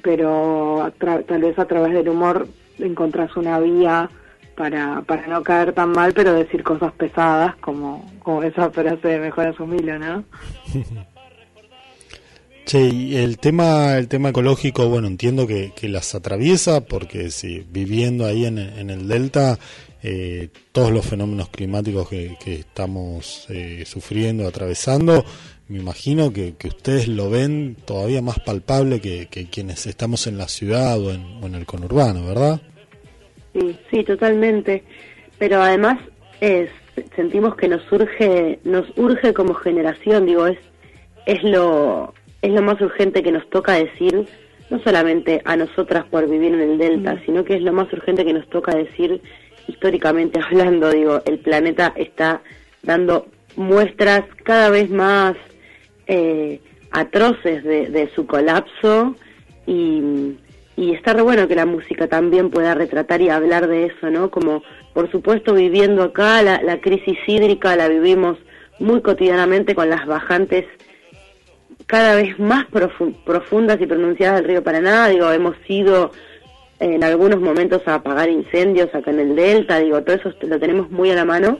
pero 0.01 0.91
tal 0.97 1.41
vez 1.41 1.59
a 1.59 1.65
través 1.65 1.93
del 1.93 2.07
humor 2.07 2.47
encontrás 2.79 3.35
una 3.35 3.59
vía 3.59 4.09
para, 4.55 5.01
para 5.01 5.27
no 5.27 5.43
caer 5.43 5.73
tan 5.73 5.91
mal, 5.91 6.13
pero 6.13 6.33
decir 6.33 6.63
cosas 6.63 6.93
pesadas, 6.93 7.55
como, 7.57 8.09
como 8.23 8.41
esa 8.43 8.69
frase 8.69 9.05
de 9.05 9.19
Mejor 9.19 9.47
Asumilo, 9.47 9.99
¿no? 9.99 10.23
Sí, 12.65 13.17
el 13.17 13.39
tema, 13.39 13.97
el 13.97 14.07
tema 14.07 14.29
ecológico, 14.29 14.87
bueno, 14.89 15.07
entiendo 15.07 15.47
que, 15.47 15.71
que 15.75 15.89
las 15.89 16.13
atraviesa, 16.13 16.81
porque 16.81 17.31
si 17.31 17.65
viviendo 17.67 18.27
ahí 18.27 18.45
en, 18.45 18.59
en 18.59 18.91
el 18.91 19.07
delta, 19.07 19.57
eh, 20.01 20.49
todos 20.71 20.91
los 20.91 21.05
fenómenos 21.05 21.49
climáticos 21.49 22.09
que, 22.09 22.37
estamos 22.45 23.45
eh, 23.49 23.83
sufriendo, 23.85 24.47
atravesando, 24.47 25.25
me 25.69 25.77
imagino 25.77 26.33
que, 26.33 26.55
ustedes 26.65 27.07
lo 27.07 27.29
ven 27.29 27.75
todavía 27.85 28.21
más 28.21 28.39
palpable 28.39 29.01
que, 29.01 29.27
quienes 29.51 29.85
estamos 29.85 30.25
en 30.25 30.37
la 30.37 30.47
ciudad 30.47 30.99
o 30.99 31.11
en, 31.11 31.53
el 31.53 31.65
conurbano, 31.65 32.25
¿verdad? 32.25 32.59
Sí, 33.53 33.77
sí, 33.91 34.03
totalmente. 34.03 34.83
Pero 35.37 35.61
además 35.61 35.99
es, 36.41 36.69
sentimos 37.15 37.55
que 37.55 37.67
nos 37.67 37.81
urge, 37.91 38.59
nos 38.63 38.85
urge 38.97 39.33
como 39.33 39.53
generación, 39.53 40.25
digo, 40.25 40.47
es, 40.47 40.57
es 41.27 41.43
lo, 41.43 42.15
es 42.41 42.51
lo 42.51 42.61
más 42.63 42.81
urgente 42.81 43.21
que 43.21 43.31
nos 43.31 43.47
toca 43.49 43.73
decir, 43.73 44.27
no 44.71 44.79
solamente 44.83 45.41
a 45.45 45.55
nosotras 45.55 46.05
por 46.05 46.27
vivir 46.27 46.53
en 46.53 46.61
el 46.61 46.77
Delta, 46.79 47.13
mm. 47.13 47.25
sino 47.25 47.43
que 47.43 47.55
es 47.55 47.61
lo 47.61 47.73
más 47.73 47.91
urgente 47.93 48.25
que 48.25 48.33
nos 48.33 48.49
toca 48.49 48.75
decir 48.75 49.21
históricamente 49.69 50.39
hablando, 50.39 50.89
digo, 50.91 51.21
el 51.25 51.39
planeta 51.39 51.93
está 51.95 52.41
dando 52.83 53.27
muestras 53.55 54.23
cada 54.43 54.69
vez 54.69 54.89
más 54.89 55.35
eh, 56.07 56.59
atroces 56.91 57.63
de, 57.63 58.09
su 58.15 58.25
colapso 58.25 59.15
y, 59.65 60.37
está 60.77 61.13
re 61.13 61.21
bueno 61.21 61.47
que 61.47 61.55
la 61.55 61.65
música 61.65 62.07
también 62.07 62.49
pueda 62.49 62.73
retratar 62.73 63.21
y 63.21 63.29
hablar 63.29 63.67
de 63.67 63.87
eso, 63.87 64.09
¿no? 64.09 64.31
Como, 64.31 64.63
por 64.93 65.11
supuesto, 65.11 65.53
viviendo 65.53 66.03
acá, 66.03 66.41
la, 66.41 66.61
la 66.63 66.79
crisis 66.79 67.17
hídrica 67.27 67.75
la 67.75 67.89
vivimos 67.89 68.37
muy 68.79 69.01
cotidianamente 69.01 69.75
con 69.75 69.89
las 69.89 70.05
bajantes 70.05 70.65
cada 71.85 72.15
vez 72.15 72.39
más 72.39 72.65
profundas 73.25 73.81
y 73.81 73.87
pronunciadas 73.87 74.37
del 74.37 74.49
río 74.49 74.63
Paraná, 74.63 75.07
digo, 75.09 75.31
hemos 75.31 75.55
sido 75.67 76.11
en 76.79 77.03
algunos 77.03 77.41
momentos 77.41 77.81
a 77.87 77.95
apagar 77.95 78.29
incendios 78.29 78.93
acá 78.93 79.11
en 79.11 79.19
el 79.19 79.35
Delta, 79.35 79.79
digo, 79.79 80.01
todo 80.01 80.15
eso 80.15 80.33
lo 80.41 80.59
tenemos 80.59 80.89
muy 80.89 81.11
a 81.11 81.15
la 81.15 81.25
mano, 81.25 81.59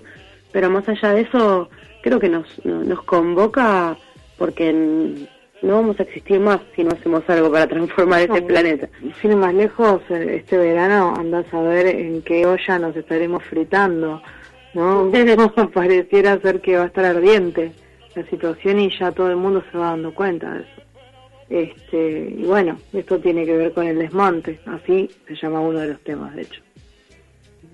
pero 0.51 0.69
más 0.69 0.87
allá 0.87 1.13
de 1.13 1.21
eso, 1.21 1.69
creo 2.01 2.19
que 2.19 2.29
nos, 2.29 2.63
nos 2.65 3.03
convoca 3.03 3.97
porque 4.37 4.73
no 5.61 5.75
vamos 5.75 5.99
a 5.99 6.03
existir 6.03 6.39
más 6.39 6.59
si 6.75 6.83
no 6.83 6.91
hacemos 6.91 7.23
algo 7.27 7.51
para 7.51 7.67
transformar 7.67 8.21
este 8.21 8.41
planeta. 8.41 8.89
Sin 9.21 9.37
más 9.37 9.53
lejos, 9.53 10.01
este 10.09 10.57
verano 10.57 11.13
andás 11.17 11.53
a 11.53 11.61
ver 11.61 11.87
en 11.87 12.21
qué 12.21 12.45
olla 12.45 12.79
nos 12.79 12.95
estaremos 12.95 13.43
fritando, 13.43 14.21
¿no? 14.73 15.11
Pareciera 15.73 16.39
ser 16.39 16.61
que 16.61 16.77
va 16.77 16.83
a 16.83 16.87
estar 16.87 17.05
ardiente 17.05 17.73
la 18.15 18.23
situación 18.27 18.79
y 18.79 18.97
ya 18.97 19.11
todo 19.11 19.29
el 19.29 19.35
mundo 19.35 19.63
se 19.71 19.77
va 19.77 19.87
dando 19.87 20.13
cuenta 20.13 20.53
de 20.53 20.61
eso. 20.61 20.88
Este, 21.49 22.35
y 22.37 22.43
bueno, 22.43 22.77
esto 22.93 23.19
tiene 23.19 23.43
que 23.43 23.57
ver 23.57 23.73
con 23.73 23.87
el 23.87 23.97
desmonte, 23.97 24.59
así 24.67 25.09
se 25.27 25.35
llama 25.35 25.61
uno 25.61 25.79
de 25.79 25.87
los 25.87 26.01
temas, 26.01 26.35
de 26.35 26.43
hecho. 26.43 26.61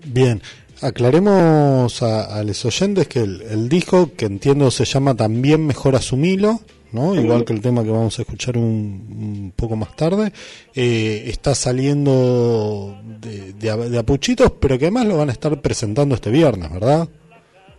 Bien, 0.06 0.42
aclaremos 0.82 2.02
a, 2.02 2.42
los 2.44 2.66
oyentes 2.66 3.08
que 3.08 3.20
el, 3.20 3.68
disco, 3.68 4.12
que 4.16 4.26
entiendo 4.26 4.72
se 4.72 4.86
llama 4.86 5.16
también 5.16 5.66
Mejor 5.66 5.96
Asumilo, 5.96 6.62
¿no? 6.94 7.16
igual 7.16 7.44
que 7.44 7.52
el 7.52 7.60
tema 7.60 7.84
que 7.84 7.90
vamos 7.90 8.18
a 8.18 8.22
escuchar 8.22 8.58
un, 8.58 9.52
poco 9.54 9.76
más 9.76 9.94
tarde, 9.98 10.32
eh, 10.74 11.24
está 11.28 11.54
saliendo 11.54 12.98
de, 13.20 13.54
de, 13.54 13.98
Apuchitos, 13.98 14.52
pero 14.52 14.78
que 14.78 14.86
además 14.86 15.06
lo 15.08 15.18
van 15.18 15.30
a 15.30 15.34
estar 15.34 15.60
presentando 15.62 16.16
este 16.16 16.30
viernes, 16.30 16.72
¿verdad? 16.72 17.10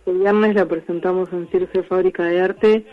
El 0.05 0.19
viernes 0.19 0.55
lo 0.55 0.67
presentamos 0.67 1.29
en 1.33 1.47
Circe 1.47 1.81
Fábrica 1.83 2.23
de 2.23 2.39
Arte 2.39 2.85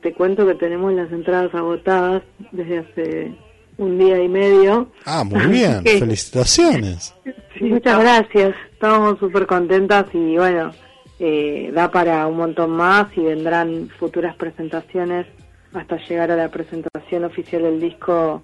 te 0.00 0.12
cuento 0.12 0.46
que 0.46 0.54
tenemos 0.54 0.92
las 0.92 1.10
entradas 1.12 1.54
agotadas 1.54 2.22
desde 2.52 2.78
hace 2.78 3.34
un 3.78 3.98
día 3.98 4.22
y 4.22 4.28
medio. 4.28 4.90
Ah, 5.04 5.24
muy 5.24 5.46
bien, 5.46 5.82
felicitaciones. 5.84 7.14
muchas 7.60 8.00
gracias, 8.00 8.54
estamos 8.72 9.18
súper 9.18 9.46
contentas 9.46 10.06
y 10.12 10.36
bueno, 10.36 10.70
eh, 11.18 11.70
da 11.72 11.90
para 11.90 12.26
un 12.26 12.36
montón 12.36 12.70
más 12.70 13.08
y 13.16 13.20
vendrán 13.20 13.88
futuras 13.98 14.36
presentaciones 14.36 15.26
hasta 15.72 15.96
llegar 16.08 16.30
a 16.30 16.36
la 16.36 16.50
presentación 16.50 17.24
oficial 17.24 17.62
del 17.62 17.80
disco 17.80 18.42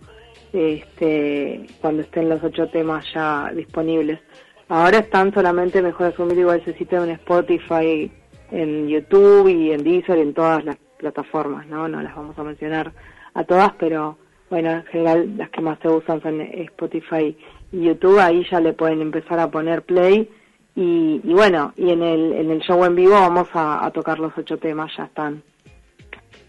este, 0.53 1.67
cuando 1.81 2.03
estén 2.03 2.29
los 2.29 2.43
ocho 2.43 2.69
temas 2.69 3.05
ya 3.15 3.51
disponibles. 3.55 4.21
Ahora 4.69 4.99
están 4.99 5.33
solamente 5.35 5.83
Mejor 5.83 6.09
Asumir 6.09 6.39
igual 6.39 6.65
se 6.65 6.73
cita 6.75 7.03
en 7.03 7.11
Spotify, 7.11 8.11
en 8.51 8.89
YouTube 8.89 9.49
y 9.49 9.73
en 9.73 9.83
Deezer 9.83 10.19
y 10.19 10.23
en 10.23 10.35
todas 10.35 10.65
las 10.65 10.77
plataformas, 11.03 11.67
¿no? 11.67 11.89
No 11.89 12.01
las 12.01 12.15
vamos 12.15 12.39
a 12.39 12.45
mencionar 12.45 12.93
a 13.35 13.45
todas, 13.45 13.73
pero 13.79 14.17
bueno, 14.49 14.71
en 14.71 14.85
general 14.85 15.37
las 15.37 15.51
que 15.51 15.61
más 15.61 15.79
se 15.81 15.89
usan 15.89 16.23
son 16.23 16.41
Spotify 16.41 17.37
y 17.73 17.85
YouTube, 17.87 18.19
ahí 18.21 18.47
ya 18.51 18.61
le 18.61 18.73
pueden 18.73 19.03
empezar 19.03 19.39
a 19.41 19.51
poner 19.51 19.83
play 19.83 20.31
y, 20.75 21.19
bueno, 21.25 21.75
y 21.77 21.91
en 21.91 22.03
el, 22.03 22.33
en 22.33 22.51
el 22.51 22.61
show 22.61 22.83
en 22.85 22.95
vivo 22.95 23.13
vamos 23.13 23.49
a, 23.53 23.91
tocar 23.93 24.19
los 24.19 24.33
ocho 24.39 24.57
temas, 24.59 24.91
ya 24.97 25.05
están 25.05 25.43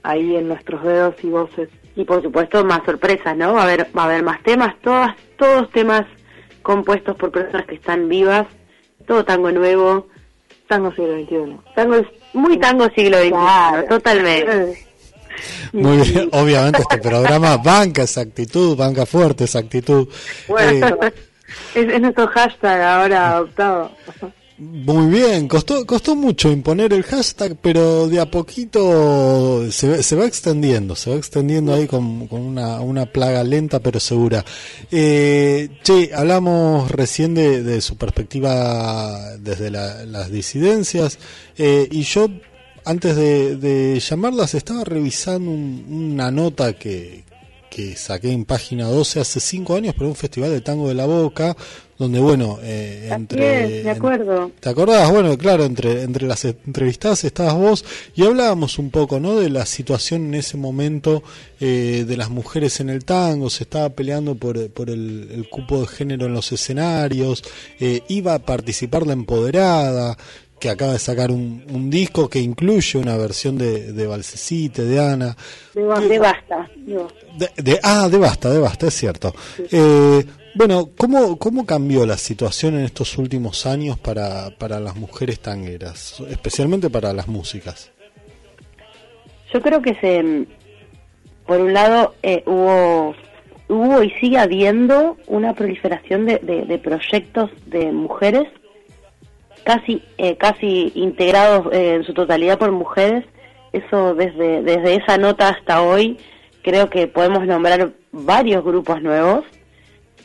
ahí 0.03 0.35
en 0.35 0.47
nuestros 0.47 0.83
dedos 0.83 1.15
y 1.23 1.29
voces. 1.29 1.69
Y 1.95 2.05
por 2.05 2.21
supuesto 2.21 2.63
más 2.63 2.83
sorpresas, 2.85 3.35
¿no? 3.35 3.53
Va 3.53 3.61
a 3.61 3.63
haber, 3.63 3.87
va 3.97 4.03
a 4.03 4.05
haber 4.05 4.23
más 4.23 4.41
temas, 4.43 4.75
todas, 4.81 5.15
todos 5.37 5.69
temas 5.71 6.05
compuestos 6.61 7.15
por 7.17 7.31
personas 7.31 7.65
que 7.65 7.75
están 7.75 8.07
vivas, 8.07 8.47
todo 9.05 9.25
tango 9.25 9.51
nuevo. 9.51 10.07
Tango 10.67 10.91
siglo 10.93 11.13
XXI. 11.21 11.57
Tango 11.75 11.95
muy 12.33 12.57
tango 12.59 12.89
siglo 12.95 13.17
XXI, 13.19 13.87
totalmente. 13.89 14.85
Muy 15.73 15.97
bien, 15.97 16.29
obviamente 16.31 16.81
este 16.81 16.97
programa 16.99 17.57
banca 17.57 18.03
esa 18.03 18.21
actitud, 18.21 18.77
banca 18.77 19.05
fuerte 19.05 19.45
esa 19.45 19.59
actitud. 19.59 20.07
Bueno, 20.47 20.87
eh, 21.01 21.13
es, 21.75 22.01
nuestro 22.01 22.27
hashtag 22.27 22.81
ahora 22.81 23.31
adoptado. 23.31 23.91
Muy 24.57 25.07
bien, 25.07 25.47
costó, 25.47 25.83
costó 25.83 26.15
mucho 26.15 26.51
imponer 26.51 26.93
el 26.93 27.01
hashtag, 27.03 27.57
pero 27.59 28.07
de 28.07 28.19
a 28.19 28.29
poquito 28.29 29.69
se, 29.71 30.03
se 30.03 30.15
va 30.15 30.25
extendiendo, 30.25 30.95
se 30.95 31.09
va 31.09 31.15
extendiendo 31.15 31.73
ahí 31.73 31.87
con, 31.87 32.27
con 32.27 32.41
una, 32.41 32.79
una, 32.79 33.07
plaga 33.07 33.43
lenta 33.43 33.79
pero 33.79 33.99
segura. 33.99 34.45
Eh, 34.91 35.69
che, 35.83 36.11
hablamos 36.13 36.91
recién 36.91 37.33
de, 37.33 37.63
de 37.63 37.81
su 37.81 37.97
perspectiva 37.97 39.37
desde 39.37 39.71
la, 39.71 40.05
las 40.05 40.31
disidencias 40.31 41.17
eh, 41.57 41.87
y 41.89 42.03
yo 42.03 42.29
antes 42.85 43.15
de, 43.15 43.57
de, 43.57 43.99
llamarlas 43.99 44.53
estaba 44.53 44.83
revisando 44.83 45.49
un, 45.49 46.11
una 46.13 46.29
nota 46.29 46.73
que, 46.73 47.23
que 47.73 47.95
saqué 47.95 48.31
en 48.31 48.45
página 48.45 48.87
12 48.87 49.19
hace 49.19 49.39
cinco 49.39 49.75
años 49.75 49.95
para 49.95 50.07
un 50.07 50.15
festival 50.15 50.51
de 50.51 50.61
tango 50.61 50.89
de 50.89 50.93
la 50.93 51.07
boca 51.07 51.57
donde 51.97 52.19
bueno 52.19 52.59
eh, 52.61 53.09
entre 53.11 53.83
de 53.83 53.89
acuerdo. 53.89 54.51
Te 54.59 54.69
acordás 54.69 55.09
bueno 55.09 55.35
claro 55.37 55.63
entre 55.63 56.03
entre 56.03 56.27
las 56.27 56.45
entrevistadas 56.45 57.23
estabas 57.23 57.55
vos 57.55 57.85
y 58.15 58.25
hablábamos 58.25 58.77
un 58.77 58.91
poco 58.91 59.19
no 59.19 59.39
de 59.39 59.49
la 59.49 59.65
situación 59.65 60.25
en 60.25 60.35
ese 60.35 60.55
momento 60.55 61.23
eh, 61.59 62.05
de 62.07 62.17
las 62.17 62.29
mujeres 62.29 62.79
en 62.79 62.89
el 62.89 63.05
tango 63.05 63.49
se 63.49 63.63
estaba 63.63 63.89
peleando 63.89 64.35
por, 64.35 64.69
por 64.69 64.91
el, 64.91 65.29
el 65.31 65.49
cupo 65.49 65.81
de 65.81 65.87
género 65.87 66.27
en 66.27 66.33
los 66.33 66.51
escenarios 66.51 67.43
eh, 67.79 68.01
iba 68.07 68.35
a 68.35 68.39
participar 68.39 69.07
la 69.07 69.13
empoderada 69.13 70.17
que 70.63 70.69
acaba 70.69 70.93
de 70.93 70.99
sacar 70.99 71.29
un, 71.29 71.61
un, 71.73 71.89
disco 71.89 72.29
que 72.29 72.39
incluye 72.39 72.97
una 72.97 73.17
versión 73.17 73.57
de, 73.57 73.91
de 73.91 74.07
Balsecite, 74.07 74.85
de 74.85 74.97
Ana. 74.97 75.35
De, 75.73 75.81
de 76.07 76.19
Basta. 76.19 76.69
De, 76.77 77.49
de, 77.61 77.79
ah, 77.83 78.07
de 78.09 78.17
Basta, 78.17 78.49
de 78.49 78.59
Basta, 78.59 78.87
es 78.87 78.93
cierto. 78.93 79.35
Sí. 79.57 79.63
Eh, 79.73 80.25
bueno, 80.55 80.91
¿cómo, 80.97 81.37
¿cómo 81.37 81.65
cambió 81.65 82.05
la 82.05 82.15
situación 82.15 82.75
en 82.75 82.85
estos 82.85 83.17
últimos 83.17 83.65
años 83.65 83.99
para, 83.99 84.51
para 84.57 84.79
las 84.79 84.95
mujeres 84.95 85.41
tangueras, 85.41 86.23
especialmente 86.29 86.89
para 86.89 87.11
las 87.11 87.27
músicas? 87.27 87.91
Yo 89.53 89.61
creo 89.61 89.81
que 89.81 89.95
se, 89.95 90.47
por 91.45 91.59
un 91.59 91.73
lado, 91.73 92.15
eh, 92.23 92.41
hubo, 92.45 93.13
hubo 93.67 94.01
y 94.01 94.11
sigue 94.11 94.37
habiendo 94.37 95.17
una 95.27 95.53
proliferación 95.55 96.25
de, 96.25 96.37
de, 96.37 96.61
de 96.61 96.77
proyectos 96.77 97.49
de 97.65 97.91
mujeres 97.91 98.47
casi 99.63 100.01
eh, 100.17 100.37
casi 100.37 100.91
integrados 100.95 101.73
eh, 101.73 101.95
en 101.95 102.03
su 102.03 102.13
totalidad 102.13 102.57
por 102.59 102.71
mujeres. 102.71 103.25
Eso 103.71 104.13
desde 104.13 104.61
desde 104.61 104.95
esa 104.95 105.17
nota 105.17 105.49
hasta 105.49 105.81
hoy 105.81 106.17
creo 106.61 106.89
que 106.89 107.07
podemos 107.07 107.45
nombrar 107.45 107.91
varios 108.11 108.63
grupos 108.63 109.01
nuevos 109.01 109.43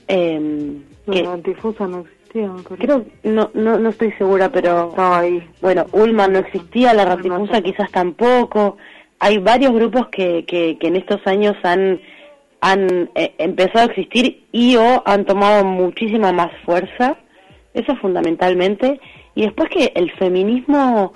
eh, 0.06 0.76
que, 1.10 1.22
la 1.22 1.32
antifusa 1.32 1.86
no 1.86 2.00
existía 2.00 2.50
creo 2.78 3.04
no, 3.24 3.50
no 3.54 3.78
no 3.78 3.88
estoy 3.88 4.12
segura 4.12 4.50
pero 4.50 4.90
estaba 4.90 5.20
ahí. 5.20 5.42
bueno 5.62 5.86
Ulman 5.92 6.32
no 6.32 6.40
existía 6.40 6.92
la 6.94 7.04
ratifusa 7.04 7.62
quizás 7.62 7.90
tampoco. 7.90 8.76
Hay 9.20 9.38
varios 9.38 9.72
grupos 9.72 10.08
que, 10.08 10.44
que, 10.46 10.78
que 10.78 10.86
en 10.86 10.96
estos 10.96 11.26
años 11.26 11.56
han 11.62 12.00
han 12.60 13.10
eh, 13.14 13.34
empezado 13.38 13.80
a 13.80 13.92
existir 13.92 14.44
y 14.52 14.76
o 14.76 15.02
han 15.06 15.24
tomado 15.24 15.64
muchísima 15.64 16.32
más 16.32 16.50
fuerza 16.64 17.16
eso 17.74 17.94
fundamentalmente 17.96 19.00
y 19.38 19.42
después 19.42 19.68
que 19.70 19.92
el 19.94 20.10
feminismo 20.14 21.12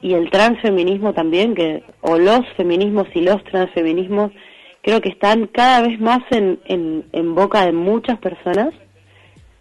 y 0.00 0.14
el 0.14 0.30
transfeminismo 0.30 1.12
también, 1.12 1.54
que 1.54 1.84
o 2.00 2.16
los 2.16 2.40
feminismos 2.56 3.08
y 3.12 3.20
los 3.20 3.44
transfeminismos, 3.44 4.32
creo 4.80 5.02
que 5.02 5.10
están 5.10 5.48
cada 5.48 5.82
vez 5.82 6.00
más 6.00 6.20
en, 6.30 7.34
boca 7.34 7.66
de 7.66 7.72
muchas 7.72 8.18
personas. 8.20 8.72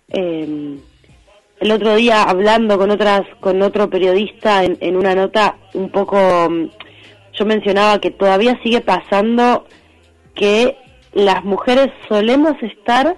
Eh, 0.07 0.77
el 1.59 1.71
otro 1.71 1.95
día 1.95 2.23
hablando 2.23 2.77
con 2.77 2.91
otras 2.91 3.23
con 3.41 3.61
otro 3.61 3.89
periodista 3.89 4.63
en, 4.63 4.77
en 4.79 4.95
una 4.95 5.13
nota 5.13 5.57
un 5.73 5.89
poco 5.89 6.17
yo 7.33 7.45
mencionaba 7.45 7.99
que 7.99 8.11
todavía 8.11 8.57
sigue 8.63 8.79
pasando 8.79 9.65
que 10.33 10.77
las 11.11 11.43
mujeres 11.43 11.89
solemos 12.07 12.53
estar 12.61 13.17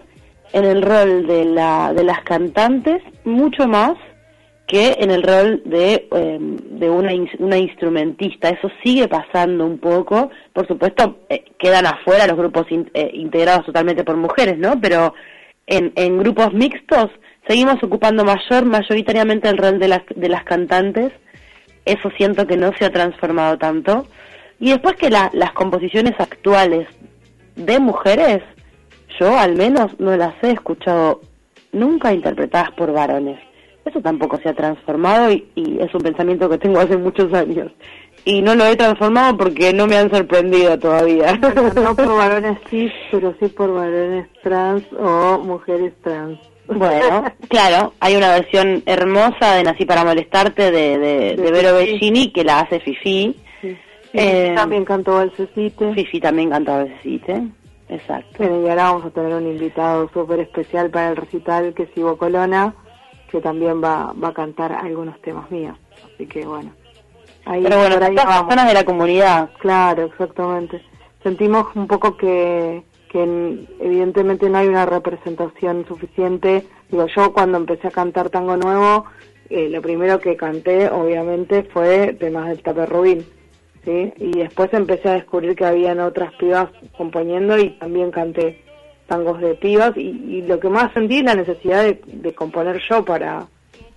en 0.51 0.65
el 0.65 0.81
rol 0.81 1.27
de 1.27 1.45
la 1.45 1.93
de 1.93 2.03
las 2.03 2.23
cantantes 2.23 3.03
mucho 3.23 3.67
más 3.67 3.95
que 4.69 4.97
en 4.99 5.09
el 5.09 5.23
rol 5.23 5.63
de, 5.65 6.07
eh, 6.15 6.37
de 6.39 6.89
una, 6.91 7.11
una 7.39 7.57
instrumentista. 7.57 8.49
Eso 8.49 8.69
sigue 8.83 9.07
pasando 9.07 9.65
un 9.65 9.79
poco. 9.79 10.29
Por 10.53 10.67
supuesto, 10.67 11.21
eh, 11.27 11.43
quedan 11.57 11.87
afuera 11.87 12.27
los 12.27 12.37
grupos 12.37 12.67
eh, 12.69 13.09
integrados 13.13 13.65
totalmente 13.65 14.03
por 14.03 14.15
mujeres, 14.15 14.59
¿no? 14.59 14.79
Pero 14.79 15.15
en, 15.65 15.91
en 15.95 16.19
grupos 16.19 16.53
mixtos 16.53 17.09
seguimos 17.47 17.81
ocupando 17.81 18.23
mayor, 18.23 18.65
mayoritariamente 18.65 19.49
el 19.49 19.57
rol 19.57 19.79
de 19.79 19.87
las, 19.87 20.03
de 20.15 20.29
las 20.29 20.43
cantantes. 20.43 21.13
Eso 21.83 22.11
siento 22.15 22.45
que 22.45 22.55
no 22.55 22.71
se 22.77 22.85
ha 22.85 22.91
transformado 22.91 23.57
tanto. 23.57 24.05
Y 24.59 24.69
después 24.69 24.97
que 24.97 25.09
la, 25.09 25.31
las 25.33 25.51
composiciones 25.53 26.13
actuales 26.19 26.87
de 27.55 27.79
mujeres, 27.79 28.43
yo 29.19 29.35
al 29.35 29.55
menos 29.55 29.99
no 29.99 30.15
las 30.15 30.35
he 30.43 30.51
escuchado 30.51 31.21
nunca 31.71 32.13
interpretadas 32.13 32.69
por 32.73 32.91
varones 32.93 33.48
eso 33.85 34.01
tampoco 34.01 34.37
se 34.37 34.49
ha 34.49 34.53
transformado 34.53 35.31
y, 35.31 35.47
y, 35.55 35.79
es 35.79 35.93
un 35.93 36.01
pensamiento 36.01 36.49
que 36.49 36.57
tengo 36.57 36.79
hace 36.79 36.97
muchos 36.97 37.33
años. 37.33 37.71
Y 38.25 38.41
no 38.41 38.53
lo 38.55 38.65
he 38.65 38.75
transformado 38.75 39.37
porque 39.37 39.73
no 39.73 39.87
me 39.87 39.97
han 39.97 40.11
sorprendido 40.11 40.77
todavía. 40.77 41.39
No 41.75 41.95
por 41.95 42.17
varones 42.17 42.57
cis, 42.69 42.91
pero 43.11 43.33
sí 43.39 43.47
por 43.47 43.73
varones 43.73 44.27
trans 44.43 44.83
o 44.97 45.39
mujeres 45.39 45.93
trans. 46.03 46.37
Bueno, 46.67 47.23
claro, 47.49 47.93
hay 47.99 48.15
una 48.15 48.29
versión 48.29 48.83
hermosa 48.85 49.55
de 49.55 49.63
Nací 49.63 49.85
para 49.85 50.03
molestarte 50.03 50.71
de, 50.71 50.97
de, 50.99 51.35
de 51.35 51.51
Vero 51.51 51.73
Bellini 51.73 52.31
que 52.31 52.43
la 52.43 52.59
hace 52.59 52.79
Fifi. 52.79 53.35
Sí. 53.61 53.77
Eh, 54.13 54.53
también 54.55 54.85
cantó 54.85 55.15
Balsecite. 55.15 55.93
Fifi 55.93 56.19
también 56.19 56.49
cantó 56.49 56.73
Balsecite. 56.73 57.47
Exacto. 57.87 58.37
Bueno, 58.37 58.61
y 58.61 58.69
ahora 58.69 58.83
vamos 58.83 59.05
a 59.05 59.09
tener 59.09 59.33
un 59.33 59.47
invitado 59.47 60.09
súper 60.13 60.41
especial 60.41 60.91
para 60.91 61.09
el 61.09 61.15
recital 61.15 61.73
que 61.73 61.83
es 61.83 61.89
Ivo 61.95 62.17
Colona 62.17 62.75
que 63.31 63.41
también 63.41 63.83
va, 63.83 64.13
va 64.13 64.29
a 64.29 64.33
cantar 64.33 64.71
algunos 64.71 65.21
temas 65.21 65.49
míos. 65.51 65.77
Así 66.13 66.25
que 66.27 66.45
bueno. 66.45 66.71
Ahí, 67.45 67.63
Pero 67.63 67.77
bueno, 67.77 67.95
ahí 68.05 68.15
personas 68.15 68.67
de 68.67 68.73
la 68.73 68.83
comunidad. 68.83 69.49
Claro, 69.59 70.05
exactamente. 70.05 70.83
Sentimos 71.23 71.67
un 71.75 71.87
poco 71.87 72.15
que, 72.17 72.83
que 73.09 73.67
evidentemente 73.79 74.49
no 74.49 74.57
hay 74.57 74.67
una 74.67 74.85
representación 74.85 75.85
suficiente. 75.87 76.67
Digo, 76.89 77.07
yo 77.07 77.33
cuando 77.33 77.57
empecé 77.57 77.87
a 77.87 77.91
cantar 77.91 78.29
tango 78.29 78.57
nuevo, 78.57 79.05
eh, 79.49 79.69
lo 79.69 79.81
primero 79.81 80.19
que 80.19 80.35
canté, 80.35 80.89
obviamente, 80.89 81.63
fue 81.63 82.13
temas 82.19 82.49
del 82.49 82.61
Tape 82.61 82.85
Rubín. 82.85 83.25
¿sí? 83.83 84.13
Y 84.17 84.37
después 84.37 84.71
empecé 84.73 85.09
a 85.09 85.13
descubrir 85.13 85.55
que 85.55 85.65
habían 85.65 85.99
otras 85.99 86.33
pibas 86.33 86.69
componiendo 86.97 87.57
y 87.57 87.71
también 87.71 88.11
canté 88.11 88.68
tangos 89.09 89.41
de 89.41 89.55
pibas 89.55 89.97
y, 89.97 90.01
y, 90.01 90.41
lo 90.43 90.59
que 90.59 90.69
más 90.69 90.93
sentí 90.93 91.17
es 91.17 91.23
la 91.25 91.35
necesidad 91.35 91.83
de, 91.83 92.33
componer 92.33 92.79
yo 92.89 93.03
para 93.03 93.47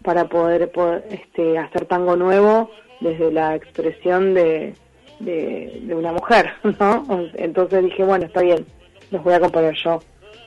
para 0.03 0.25
poder, 0.25 0.73
este, 1.11 1.57
hacer 1.59 1.85
tango 1.85 2.17
nuevo 2.17 2.71
desde 3.01 3.31
la 3.31 3.55
expresión 3.55 4.35
de, 4.35 4.75
de, 5.21 5.81
de, 5.85 5.95
una 5.95 6.11
mujer, 6.11 6.51
¿no? 6.81 7.07
Entonces 7.35 7.85
dije, 7.85 8.03
bueno, 8.03 8.25
está 8.27 8.43
bien, 8.43 8.67
los 9.13 9.23
voy 9.23 9.35
a 9.35 9.41
componer 9.41 9.77
yo, 9.77 10.01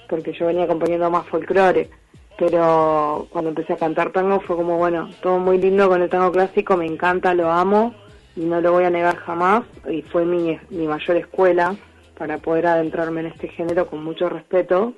porque 0.09 0.33
yo 0.33 0.47
venía 0.47 0.67
componiendo 0.67 1.09
más 1.09 1.25
folclore, 1.27 1.89
pero 2.37 3.27
cuando 3.29 3.49
empecé 3.49 3.73
a 3.73 3.77
cantar 3.77 4.11
tango 4.11 4.41
fue 4.41 4.57
como, 4.57 4.77
bueno, 4.77 5.09
todo 5.21 5.39
muy 5.39 5.57
lindo 5.57 5.87
con 5.87 6.01
el 6.01 6.09
tango 6.09 6.33
clásico, 6.33 6.75
me 6.75 6.85
encanta, 6.85 7.33
lo 7.33 7.49
amo 7.49 7.93
y 8.35 8.41
no 8.41 8.59
lo 8.59 8.73
voy 8.73 8.83
a 8.83 8.89
negar 8.89 9.15
jamás, 9.15 9.63
y 9.89 10.01
fue 10.01 10.25
mi, 10.25 10.59
mi 10.69 10.87
mayor 10.87 11.15
escuela, 11.15 11.75
para 12.17 12.37
poder 12.37 12.67
adentrarme 12.67 13.21
en 13.21 13.27
este 13.27 13.47
género 13.49 13.87
con 13.87 14.03
mucho 14.03 14.29
respeto 14.29 14.93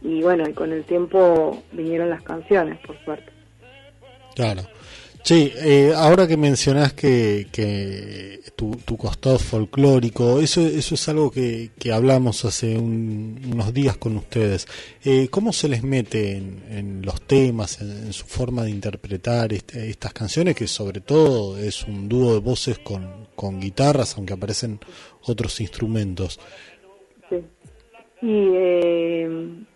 y 0.00 0.22
bueno, 0.22 0.48
y 0.48 0.52
con 0.52 0.72
el 0.72 0.84
tiempo 0.84 1.62
vinieron 1.72 2.10
las 2.10 2.22
canciones, 2.22 2.78
por 2.86 2.96
suerte. 3.04 3.32
Claro. 4.34 4.62
Sí, 5.22 5.52
eh, 5.56 5.92
ahora 5.94 6.26
que 6.26 6.36
mencionás 6.36 6.92
que, 6.94 7.48
que 7.52 8.40
tu, 8.56 8.70
tu 8.84 8.96
costado 8.96 9.38
folclórico, 9.38 10.40
eso, 10.40 10.60
eso 10.60 10.94
es 10.94 11.08
algo 11.08 11.30
que, 11.30 11.70
que 11.78 11.92
hablamos 11.92 12.44
hace 12.44 12.78
un, 12.78 13.40
unos 13.52 13.74
días 13.74 13.96
con 13.96 14.16
ustedes. 14.16 14.66
Eh, 15.04 15.28
¿Cómo 15.30 15.52
se 15.52 15.68
les 15.68 15.82
mete 15.82 16.36
en, 16.36 16.62
en 16.70 17.02
los 17.02 17.20
temas, 17.22 17.80
en, 17.82 18.12
su 18.12 18.24
forma 18.24 18.62
de 18.62 18.70
interpretar 18.70 19.52
este, 19.52 19.90
estas 19.90 20.12
canciones, 20.14 20.56
que 20.56 20.66
sobre 20.66 21.00
todo 21.00 21.58
es 21.58 21.84
un 21.84 22.08
dúo 22.08 22.32
de 22.32 22.40
voces 22.40 22.78
con, 22.78 23.60
guitarras, 23.60 24.16
aunque 24.16 24.32
aparecen 24.32 24.80
otros 25.22 25.60
instrumentos? 25.60 26.40
Sí. 27.28 27.36
Y 28.22 28.48
eh, 28.54 29.28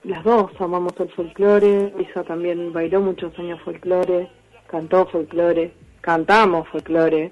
las 0.04 0.24
dos 0.24 0.50
amamos 0.58 0.94
el 0.98 1.10
folclore, 1.10 1.92
Isa 2.00 2.24
también 2.24 2.72
bailó 2.72 3.00
muchos 3.00 3.38
años 3.38 3.60
folclore 3.64 4.41
cantó 4.72 5.06
folclore, 5.06 5.70
cantamos 6.00 6.66
folclore, 6.68 7.30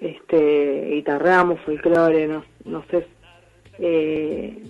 este, 0.00 0.90
guitarreamos 0.92 1.58
folclore, 1.62 2.28
no, 2.28 2.44
no 2.66 2.84
sé, 2.90 3.06
eh, 3.78 4.62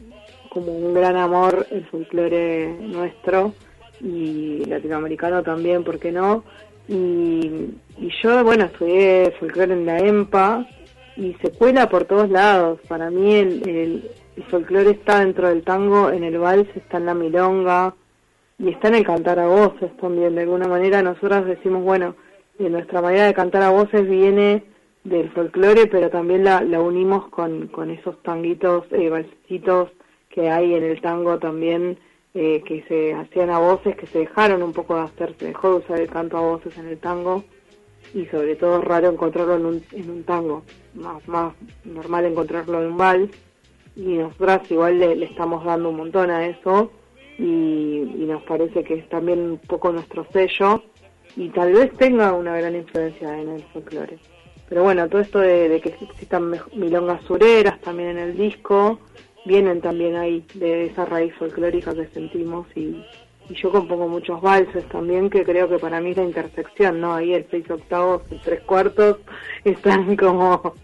como 0.49 0.73
un 0.73 0.95
gran 0.95 1.17
amor 1.17 1.67
el 1.71 1.85
folclore 1.87 2.77
nuestro 2.81 3.53
y 4.01 4.65
latinoamericano 4.67 5.43
también, 5.43 5.83
¿por 5.83 5.99
qué 5.99 6.13
no? 6.13 6.45
Y, 6.89 7.75
yo, 8.23 8.45
bueno, 8.45 8.65
estudié 8.65 9.33
folclore 9.39 9.73
en 9.73 9.87
la 9.87 9.99
EMPA 9.99 10.67
y 11.17 11.35
se 11.43 11.51
cuela 11.51 11.89
por 11.89 12.05
todos 12.05 12.31
lados. 12.31 12.81
Para 12.89 13.11
mí 13.11 13.35
el, 13.35 13.69
el, 13.69 14.11
el 14.37 14.43
folclore 14.45 14.91
está 14.91 15.21
dentro 15.21 15.49
del 15.49 15.63
tango, 15.63 16.11
en 16.11 16.25
el 16.25 16.39
vals, 16.39 16.69
está 16.77 16.99
en 16.99 17.07
la 17.07 17.15
milonga 17.15 17.95
y 18.63 18.69
está 18.69 18.89
en 18.89 18.95
el 18.95 19.05
cantar 19.05 19.41
a 19.41 19.49
voces 19.49 19.95
también. 19.97 20.37
De 20.37 20.43
alguna 20.43 20.69
manera 20.69 21.03
nosotras 21.03 21.45
decimos, 21.45 21.83
bueno, 21.83 22.15
nuestra 22.59 23.03
manera 23.03 23.27
de 23.27 23.35
cantar 23.35 23.63
a 23.63 23.71
voces 23.71 24.09
viene 24.09 24.63
del 25.03 25.31
folclore, 25.33 25.89
pero 25.89 26.11
también 26.11 26.45
la, 26.45 26.63
la 26.63 26.81
unimos 26.81 27.29
con, 27.29 27.67
con 27.67 27.91
esos 27.91 28.23
tanguitos, 28.23 28.85
eh, 28.93 29.09
valsitos 29.09 29.91
que 30.29 30.49
hay 30.49 30.75
en 30.75 30.85
el 30.85 31.01
tango 31.01 31.41
también, 31.41 31.99
eh, 32.35 32.63
que 32.65 32.85
se 32.87 33.13
hacían 33.13 33.51
a 33.51 33.59
voces, 33.59 33.97
que 33.97 34.07
se 34.07 34.21
dejaron 34.21 34.63
un 34.63 34.73
poco 34.73 34.95
de 34.95 35.03
hacer, 35.03 35.35
se 35.39 35.47
dejó 35.47 35.71
de 35.71 35.77
usar 35.79 36.01
el 36.01 36.09
canto 36.09 36.39
a 36.39 36.43
voces 36.43 36.79
en 36.79 36.87
el 36.87 36.99
tango, 36.99 37.43
y 38.15 38.27
sobre 38.27 38.55
todo 38.55 38.79
es 38.79 38.85
raro 38.85 39.11
encontrarlo 39.11 39.57
en 39.57 39.67
un, 39.67 39.83
en 39.91 40.09
un 40.09 40.23
tango, 40.23 40.63
más, 40.95 41.27
más 41.27 41.53
normal 41.85 42.27
encontrarlo 42.27 42.81
en 42.81 42.93
un 42.93 42.97
vals, 42.97 43.31
y 43.97 44.19
nosotras 44.19 44.71
igual 44.71 45.01
le, 45.01 45.25
estamos 45.25 45.65
dando 45.65 45.91
un 45.91 45.97
montón 45.97 46.31
a 46.31 46.47
eso, 46.47 46.93
y, 47.43 48.23
y 48.23 48.27
nos 48.27 48.43
parece 48.45 48.85
que 48.85 48.95
es 48.95 49.09
también 49.09 49.41
un 49.41 49.59
poco 49.59 49.93
nuestro 49.93 50.25
sello, 50.33 50.83
y 51.37 51.49
tal 51.49 51.73
vez 51.73 51.93
tenga 51.97 52.33
una 52.33 52.57
gran 52.57 52.77
influencia 52.77 53.39
en 53.39 53.49
el 53.49 53.63
folclore. 53.73 54.19
Pero 54.69 54.85
bueno, 54.85 55.09
todo 55.09 55.21
esto 55.21 55.39
de, 55.41 55.81
que 55.83 55.91
existan 55.91 56.51
milongas 56.75 57.23
sureras 57.25 57.81
también 57.81 58.11
en 58.11 58.19
el 58.19 58.37
disco, 58.37 58.99
vienen 59.45 59.81
también 59.81 60.17
ahí 60.17 60.45
de 60.55 60.87
esa 60.87 61.05
raíz 61.05 61.35
folclórica 61.35 61.95
que 61.95 62.07
sentimos 62.09 62.67
y, 62.77 63.05
yo 63.51 63.71
compongo 63.71 64.09
muchos 64.09 64.41
valses 64.41 64.89
también 64.89 65.29
que 65.29 65.45
creo 65.45 65.69
que 65.69 65.77
para 65.77 66.01
mí 66.01 66.13
es 66.13 66.17
la 66.17 66.23
intersección, 66.23 67.01
¿no? 67.01 67.13
Ahí 67.13 67.35
el 67.35 67.45
seis 67.51 67.69
octavos 67.69 68.23
y 68.31 68.37
tres 68.37 68.61
cuartos 68.63 69.19
están 69.65 70.17
como... 70.17 70.75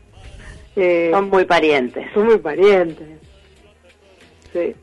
Eh, 0.77 1.11
son 1.11 1.31
muy 1.31 1.45
parientes. 1.45 2.05
Son 2.13 2.27
muy 2.27 2.39
parientes. 2.39 3.09
Sí. 4.53 4.75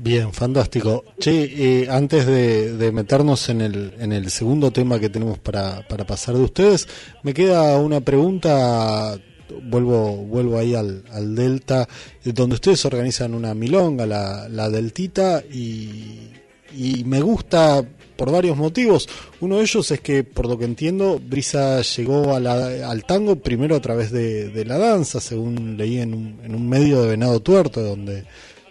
Bien, 0.00 0.32
fantástico. 0.32 1.04
Che, 1.18 1.82
eh, 1.82 1.88
antes 1.90 2.24
de, 2.24 2.92
meternos 2.92 3.48
en 3.48 3.60
el, 3.60 3.94
en 3.98 4.12
el 4.12 4.30
segundo 4.30 4.70
tema 4.70 5.00
que 5.00 5.10
tenemos 5.10 5.38
para, 5.40 5.86
para 5.88 6.06
pasar 6.06 6.36
de 6.36 6.42
ustedes, 6.42 6.86
me 7.24 7.34
queda 7.34 7.76
una 7.78 8.00
pregunta, 8.00 9.18
vuelvo, 9.64 10.16
vuelvo 10.18 10.56
ahí 10.56 10.76
al, 10.76 11.02
al 11.10 11.34
Delta, 11.34 11.88
donde 12.24 12.54
ustedes 12.54 12.84
organizan 12.84 13.34
una 13.34 13.54
milonga, 13.54 14.06
la, 14.06 14.48
la 14.48 14.70
Deltita, 14.70 15.42
y, 15.52 16.28
y 16.76 17.02
me 17.04 17.20
gusta 17.20 17.84
por 18.14 18.30
varios 18.30 18.56
motivos. 18.56 19.08
Uno 19.40 19.56
de 19.56 19.62
ellos 19.62 19.90
es 19.90 20.00
que, 20.00 20.22
por 20.22 20.46
lo 20.46 20.56
que 20.56 20.64
entiendo, 20.64 21.20
Brisa 21.20 21.82
llegó 21.82 22.36
a 22.36 22.40
la, 22.40 22.88
al 22.88 23.04
tango 23.04 23.34
primero 23.36 23.74
a 23.74 23.80
través 23.80 24.12
de, 24.12 24.50
de 24.50 24.64
la 24.64 24.78
danza, 24.78 25.20
según 25.20 25.76
leí 25.76 25.98
en 25.98 26.14
un, 26.14 26.40
en 26.44 26.54
un 26.54 26.68
medio 26.68 27.02
de 27.02 27.08
Venado 27.08 27.40
Tuerto, 27.40 27.82
donde, 27.82 28.24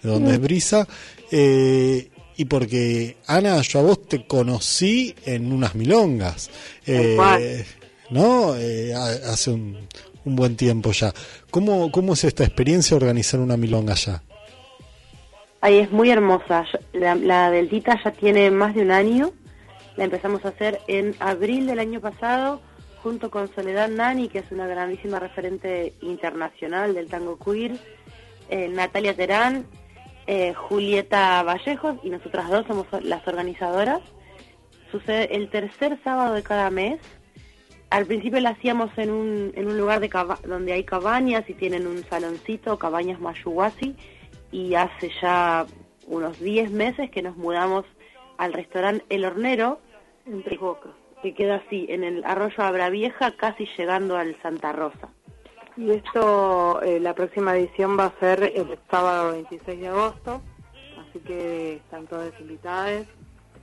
donde 0.03 0.33
es 0.33 0.39
Brisa, 0.39 0.87
eh, 1.31 2.09
y 2.35 2.45
porque 2.45 3.17
Ana, 3.25 3.61
yo 3.61 3.79
a 3.79 3.83
vos 3.83 4.07
te 4.07 4.25
conocí 4.25 5.15
en 5.25 5.51
unas 5.51 5.75
milongas, 5.75 6.49
eh, 6.85 7.65
¿no? 8.11 8.55
Eh, 8.55 8.93
hace 8.93 9.51
un, 9.51 9.87
un, 10.23 10.35
buen 10.35 10.55
tiempo 10.55 10.91
ya. 10.91 11.11
¿Cómo, 11.49 11.91
¿Cómo 11.91 12.13
es 12.13 12.23
esta 12.23 12.43
experiencia 12.43 12.95
de 12.95 13.03
organizar 13.03 13.39
una 13.39 13.57
milonga 13.57 13.93
allá? 13.93 14.21
Ahí 15.61 15.79
es 15.79 15.91
muy 15.91 16.11
hermosa. 16.11 16.65
La, 16.93 17.15
la 17.15 17.49
Deltita 17.49 17.99
ya 18.03 18.11
tiene 18.11 18.51
más 18.51 18.75
de 18.75 18.83
un 18.83 18.91
año. 18.91 19.31
La 19.95 20.03
empezamos 20.03 20.45
a 20.45 20.49
hacer 20.49 20.79
en 20.87 21.15
abril 21.19 21.65
del 21.65 21.79
año 21.79 21.99
pasado 21.99 22.61
junto 23.01 23.31
con 23.31 23.53
Soledad 23.53 23.89
Nani, 23.89 24.27
que 24.27 24.39
es 24.39 24.51
una 24.51 24.67
grandísima 24.67 25.19
referente 25.19 25.93
internacional 26.01 26.93
del 26.93 27.07
tango 27.07 27.39
queer, 27.39 27.77
Natalia 28.49 29.15
Terán 29.15 29.65
eh, 30.27 30.53
Julieta 30.53 31.41
Vallejos 31.43 31.97
y 32.03 32.09
nosotras 32.09 32.49
dos 32.49 32.65
somos 32.67 32.85
las 33.01 33.25
organizadoras. 33.27 34.01
Sucede 34.91 35.35
el 35.35 35.49
tercer 35.49 35.97
sábado 36.03 36.33
de 36.33 36.43
cada 36.43 36.69
mes. 36.69 36.99
Al 37.89 38.05
principio 38.05 38.39
la 38.41 38.49
hacíamos 38.49 38.91
en 38.97 39.11
un, 39.11 39.53
en 39.55 39.67
un 39.67 39.77
lugar 39.77 40.01
de 40.01 40.09
donde 40.45 40.73
hay 40.73 40.83
cabañas 40.83 41.49
y 41.49 41.53
tienen 41.53 41.87
un 41.87 42.03
saloncito, 42.09 42.77
cabañas 42.77 43.21
Mayuguasi, 43.21 43.95
y 44.51 44.75
hace 44.75 45.09
ya 45.21 45.65
unos 46.05 46.39
10 46.39 46.71
meses 46.71 47.09
que 47.09 47.21
nos 47.21 47.37
mudamos 47.37 47.85
al 48.37 48.51
restaurante 48.51 49.05
El 49.09 49.23
Hornero, 49.23 49.79
en 50.25 50.43
Triboca, 50.43 50.89
que 51.21 51.33
queda 51.33 51.55
así, 51.65 51.85
en 51.89 52.03
el 52.03 52.25
arroyo 52.25 52.63
Abra 52.63 52.89
Vieja, 52.89 53.31
casi 53.37 53.67
llegando 53.77 54.17
al 54.17 54.39
Santa 54.41 54.73
Rosa. 54.73 55.09
Y 55.77 55.91
esto, 55.91 56.81
eh, 56.81 56.99
la 56.99 57.13
próxima 57.13 57.55
edición 57.55 57.99
va 57.99 58.05
a 58.05 58.19
ser 58.19 58.51
el 58.55 58.79
sábado 58.89 59.33
26 59.33 59.79
de 59.79 59.87
agosto, 59.87 60.41
así 60.97 61.19
que 61.19 61.75
están 61.75 62.07
todas 62.07 62.33
invitadas. 62.39 63.05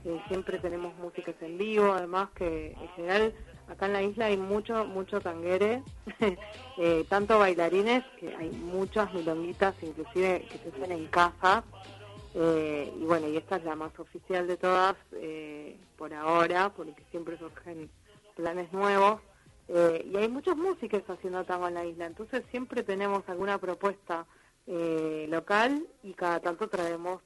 Eh, 0.05 0.21
siempre 0.29 0.59
tenemos 0.59 0.95
músicas 0.97 1.35
en 1.41 1.57
vivo, 1.57 1.91
además 1.91 2.29
que 2.33 2.71
en 2.71 2.87
general 2.95 3.33
acá 3.67 3.87
en 3.87 3.93
la 3.93 4.01
isla 4.01 4.27
hay 4.27 4.37
mucho, 4.37 4.85
mucho 4.85 5.19
tanguere, 5.19 5.83
eh, 6.77 7.03
tanto 7.09 7.37
bailarines, 7.37 8.05
que 8.17 8.33
hay 8.33 8.49
muchas 8.49 9.13
milonguitas, 9.13 9.75
inclusive 9.81 10.47
que 10.49 10.57
se 10.57 10.69
hacen 10.69 10.93
en 10.93 11.07
casa. 11.07 11.65
y 12.33 13.03
bueno, 13.03 13.27
y 13.27 13.35
esta 13.35 13.57
es 13.57 13.65
la 13.65 13.75
más 13.75 13.91
oficial 13.99 14.47
de 14.47 14.55
todas 14.55 14.95
por 15.97 16.13
ahora, 16.13 16.69
porque 16.69 17.03
siempre 17.11 17.37
surgen 17.37 17.89
planes 18.35 18.71
nuevos. 18.71 19.19
Eh, 19.67 20.07
y 20.11 20.15
hay 20.17 20.29
muchas 20.29 20.55
músicas 20.55 21.01
haciendo 21.07 21.43
tango 21.43 21.67
en 21.67 21.73
la 21.73 21.85
isla, 21.85 22.05
entonces 22.05 22.43
siempre 22.51 22.83
tenemos 22.83 23.27
alguna 23.27 23.57
propuesta 23.57 24.25
eh, 24.67 25.25
local 25.29 25.87
y 26.03 26.13
cada 26.13 26.39
tanto 26.39 26.67
traemos 26.69 27.21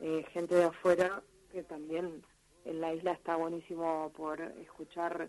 eh, 0.00 0.24
gente 0.32 0.54
de 0.54 0.64
afuera 0.64 1.20
que 1.50 1.64
también 1.64 2.22
en 2.64 2.80
la 2.80 2.94
isla 2.94 3.12
está 3.12 3.34
buenísimo 3.36 4.12
por 4.16 4.40
escuchar 4.40 5.28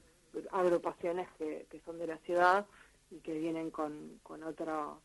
agrupaciones 0.52 1.28
que, 1.38 1.66
que 1.70 1.82
son 1.82 1.98
de 1.98 2.08
la 2.08 2.18
ciudad 2.20 2.66
y 3.10 3.18
que 3.20 3.40
vienen 3.40 3.72
con, 3.72 4.20
con, 4.22 4.44
otro, 4.44 5.02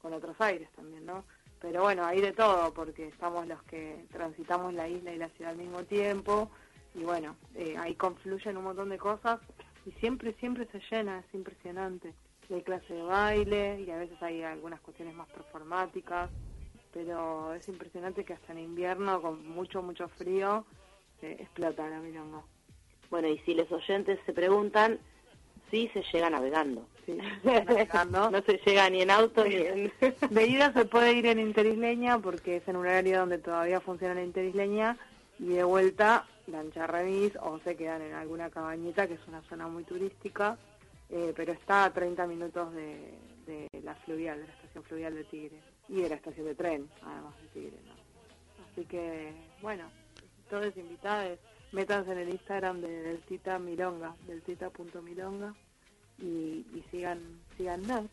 con 0.00 0.14
otros 0.14 0.40
aires 0.40 0.70
también, 0.76 1.04
¿no? 1.04 1.24
Pero 1.60 1.82
bueno, 1.82 2.06
hay 2.06 2.20
de 2.20 2.32
todo 2.32 2.72
porque 2.72 3.08
estamos 3.08 3.46
los 3.46 3.62
que 3.64 4.06
transitamos 4.12 4.72
la 4.74 4.88
isla 4.88 5.12
y 5.12 5.18
la 5.18 5.28
ciudad 5.30 5.50
al 5.52 5.58
mismo 5.58 5.82
tiempo 5.84 6.50
y 6.94 7.02
bueno, 7.02 7.36
ahí 7.78 7.94
confluyen 7.96 8.56
un 8.56 8.64
montón 8.64 8.88
de 8.88 8.96
cosas 8.98 9.40
y 9.86 9.92
siempre, 9.92 10.34
siempre 10.34 10.66
se 10.66 10.80
llena, 10.90 11.20
es 11.20 11.34
impresionante. 11.34 12.12
Y 12.48 12.54
hay 12.54 12.62
clase 12.62 12.92
de 12.92 13.02
baile 13.02 13.80
y 13.80 13.90
a 13.90 13.96
veces 13.96 14.20
hay 14.22 14.42
algunas 14.42 14.80
cuestiones 14.80 15.14
más 15.14 15.28
performáticas, 15.28 16.30
pero 16.92 17.54
es 17.54 17.68
impresionante 17.68 18.24
que 18.24 18.32
hasta 18.32 18.52
en 18.52 18.58
invierno, 18.58 19.22
con 19.22 19.46
mucho, 19.48 19.82
mucho 19.82 20.08
frío, 20.08 20.64
se 21.20 21.32
explota 21.32 21.88
la 21.88 22.00
milonga. 22.00 22.42
Bueno, 23.10 23.28
y 23.28 23.38
si 23.40 23.54
los 23.54 23.70
oyentes 23.70 24.18
se 24.26 24.32
preguntan, 24.32 24.98
sí 25.70 25.90
se 25.92 26.02
llega 26.12 26.30
navegando. 26.30 26.86
Sí, 27.06 27.18
navegando. 27.44 28.30
no 28.30 28.42
se 28.42 28.58
llega 28.58 28.90
ni 28.90 29.02
en 29.02 29.10
auto 29.10 29.44
ni 29.44 29.54
en... 29.54 29.92
De 30.30 30.46
ida 30.46 30.72
se 30.72 30.84
puede 30.84 31.12
ir 31.14 31.26
en 31.26 31.38
Interisleña 31.38 32.18
porque 32.18 32.56
es 32.56 32.68
en 32.68 32.76
un 32.76 32.82
horario 32.82 33.20
donde 33.20 33.38
todavía 33.38 33.80
funciona 33.80 34.14
la 34.14 34.24
Interisleña 34.24 34.96
y 35.40 35.48
de 35.48 35.64
vuelta 35.64 36.26
lancha 36.46 36.86
remis 36.86 37.32
o 37.40 37.58
se 37.60 37.76
quedan 37.76 38.02
en 38.02 38.12
alguna 38.12 38.50
cabañita 38.50 39.08
que 39.08 39.14
es 39.14 39.26
una 39.26 39.40
zona 39.42 39.68
muy 39.68 39.84
turística, 39.84 40.58
eh, 41.08 41.32
pero 41.34 41.52
está 41.52 41.84
a 41.84 41.92
30 41.92 42.26
minutos 42.26 42.72
de, 42.74 43.18
la 43.82 43.94
fluvial, 43.96 44.38
de 44.38 44.46
la 44.46 44.52
estación 44.52 44.84
fluvial 44.84 45.14
de 45.14 45.24
Tigre 45.24 45.58
y 45.88 46.02
de 46.02 46.08
la 46.08 46.16
estación 46.16 46.46
de 46.46 46.54
tren, 46.54 46.88
además 47.02 47.34
de 47.40 47.48
Tigre. 47.48 47.78
Así 48.70 48.84
que, 48.84 49.32
bueno, 49.62 49.90
todos 50.50 50.76
invitados, 50.76 51.38
métanse 51.72 52.12
en 52.12 52.18
el 52.18 52.28
Instagram 52.28 52.80
de 52.80 53.02
Deltita 53.02 53.58
Milonga, 53.58 54.14
deltita.milonga 54.26 55.54
y, 56.18 56.66
y 56.74 56.84
sigan, 56.90 57.40
síganos 57.56 58.06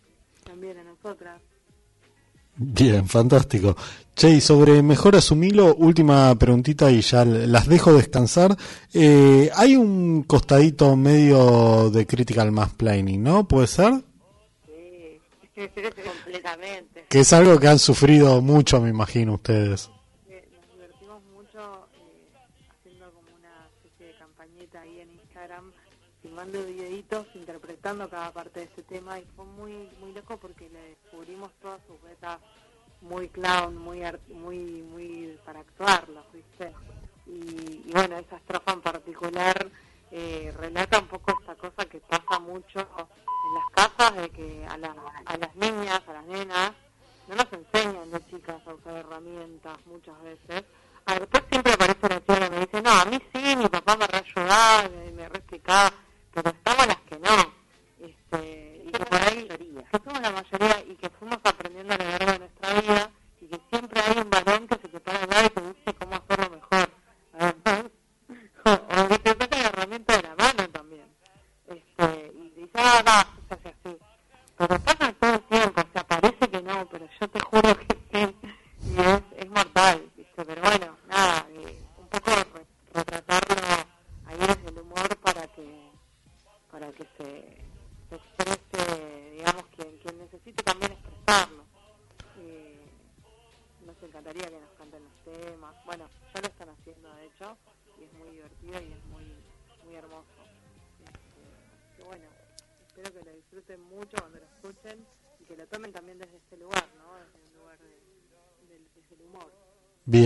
también 0.46 0.78
a 0.78 0.84
nosotras. 0.84 1.42
Bien, 2.58 3.08
fantástico. 3.08 3.76
Che, 4.15 4.32
y 4.32 4.41
sobre 4.41 4.82
Mejor 4.82 5.15
Asumilo, 5.15 5.76
última 5.76 6.34
preguntita 6.36 6.89
y 6.89 7.02
ya 7.02 7.24
las 7.24 7.67
dejo 7.67 7.93
descansar. 7.93 8.58
Eh, 8.91 9.52
hay 9.56 9.76
un 9.76 10.24
costadito 10.24 10.96
medio 10.96 11.91
de 11.91 12.08
critical 12.08 12.52
mass 12.52 12.72
planning, 12.76 13.22
¿no? 13.22 13.48
¿Puede 13.48 13.67
ser? 13.67 13.93
Sí, 14.65 15.20
completamente. 16.26 17.06
Que 17.08 17.20
es 17.20 17.32
algo 17.32 17.60
que 17.60 17.67
han 17.67 17.78
sufrido 17.78 18.41
mucho, 18.41 18.82
me 18.82 18.89
imagino, 18.89 19.36
ustedes. 19.36 19.91
cada 27.88 28.34
parte 28.34 28.60
de 28.60 28.65
este 28.65 28.84
tema 28.84 29.17
y 29.17 29.26
fue 29.34 29.45
muy 29.45 29.89
muy 30.02 30.12
loco 30.12 30.36
porque 30.36 30.69
le 30.69 30.89
descubrimos 30.89 31.50
todas 31.62 31.80
sus 31.88 32.02
beta 32.02 32.38
muy 33.00 33.30
clown, 33.30 33.78
muy 33.78 34.02
muy 34.28 34.82
muy 34.82 35.39
para 35.45 35.62
actuarlo, 35.62 36.21
¿viste? 36.34 36.73
Y, 37.28 37.84
y 37.86 37.91
bueno, 37.93 38.17
esa 38.17 38.36
estrofa 38.36 38.73
en 38.73 38.82
particular 38.82 39.71
eh, 40.12 40.54
relata 40.58 41.00
un 41.00 41.08
poco 41.08 41.32
esta 41.39 41.56
cosa 41.56 41.86
que 41.86 42.02
pasa 42.02 42.39
mucho 42.39 42.80
en 42.80 43.54
las 43.56 43.69
casas 43.73 44.15
de 44.17 44.30
que 44.32 44.65
a, 44.67 44.78
la, 44.78 44.93
a 45.26 45.38
las 45.38 45.56
niñas, 45.56 46.02
a 46.08 46.13
las 46.13 46.26
nenas, 46.26 46.71
no 47.30 47.36
nos 47.36 47.54
enseñan 47.54 48.12
de 48.12 48.26
chicas 48.28 48.62
a 48.67 48.73
usar 48.73 48.97
herramientas 48.97 49.78
muchas 49.86 50.21
veces. 50.23 50.65
A 51.06 51.17
después 51.17 51.43
siempre 51.50 51.71
aparece 51.71 52.06
una 52.06 52.19
chica 52.19 52.39
que 52.39 52.50
me 52.50 52.60
dice, 52.60 52.82
no, 52.82 52.91
a 52.91 53.06
mí 53.06 53.17
sí, 53.34 53.56
mi 53.56 53.69
papá 53.69 53.95
me 53.95 54.08
reayudaba, 54.08 54.89
me, 54.89 55.12
me 55.12 55.30
reexplicaba, 55.30 55.93
pero 56.34 56.50
estamos 56.50 56.88
las 56.88 56.97
que 56.97 57.17
no. 57.19 57.57
Este, 58.32 58.84
y 58.86 58.92
que 58.92 59.06
por 59.06 59.22
ahí, 59.22 59.48
que 59.48 60.00
somos 60.04 60.22
la 60.22 60.32
mayoría 60.32 60.84
y 60.86 60.96
que 60.96 61.10
fuimos 61.10 61.40
aprendiendo 61.44 61.94
a 61.94 61.98
lo 61.98 62.04
largo 62.10 62.32
de 62.34 62.40
nuestra 62.40 62.82
vida 62.82 63.12
y 63.40 63.48
que 63.48 63.60
siempre 63.70 64.02
hay 64.02 64.18
un 64.18 64.30
varón 64.30 64.68
que 64.68 64.76
se 64.76 64.88
te 64.90 65.00
pone 65.00 65.18
al 65.20 65.30
lado 65.30 65.46
y 65.46 65.50
te 65.50 65.62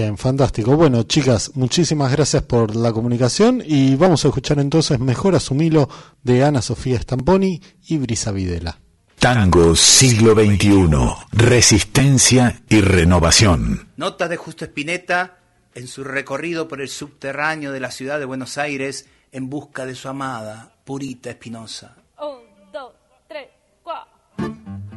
Bien, 0.02 0.18
fantástico. 0.18 0.76
Bueno, 0.76 1.04
chicas, 1.04 1.52
muchísimas 1.54 2.12
gracias 2.12 2.42
por 2.42 2.76
la 2.76 2.92
comunicación 2.92 3.62
y 3.64 3.96
vamos 3.96 4.26
a 4.26 4.30
escuchar 4.30 4.58
entonces 4.58 5.00
Mejor 5.00 5.36
Asumilo 5.36 5.88
de 6.24 6.44
Ana 6.44 6.64
Sofía 6.64 7.00
Stamponi 7.00 7.62
y 7.88 8.00
Brisa 8.00 8.32
Videla. 8.32 8.80
Tango 9.20 9.76
siglo 9.76 10.34
XXI. 10.34 10.90
Resistencia 11.34 12.64
y 12.68 12.82
renovación. 12.82 13.90
Notas 13.96 14.32
de 14.32 14.38
Justo 14.38 14.66
Espineta 14.66 15.38
en 15.76 15.88
su 15.88 16.04
recorrido 16.04 16.68
por 16.68 16.82
el 16.82 16.90
subterráneo 16.90 17.72
de 17.72 17.80
la 17.80 17.92
ciudad 17.92 18.18
de 18.18 18.26
Buenos 18.26 18.58
Aires 18.58 19.06
en 19.32 19.52
busca 19.52 19.86
de 19.86 19.94
su 19.94 20.10
amada, 20.10 20.78
Purita 20.84 21.30
Espinosa. 21.30 22.01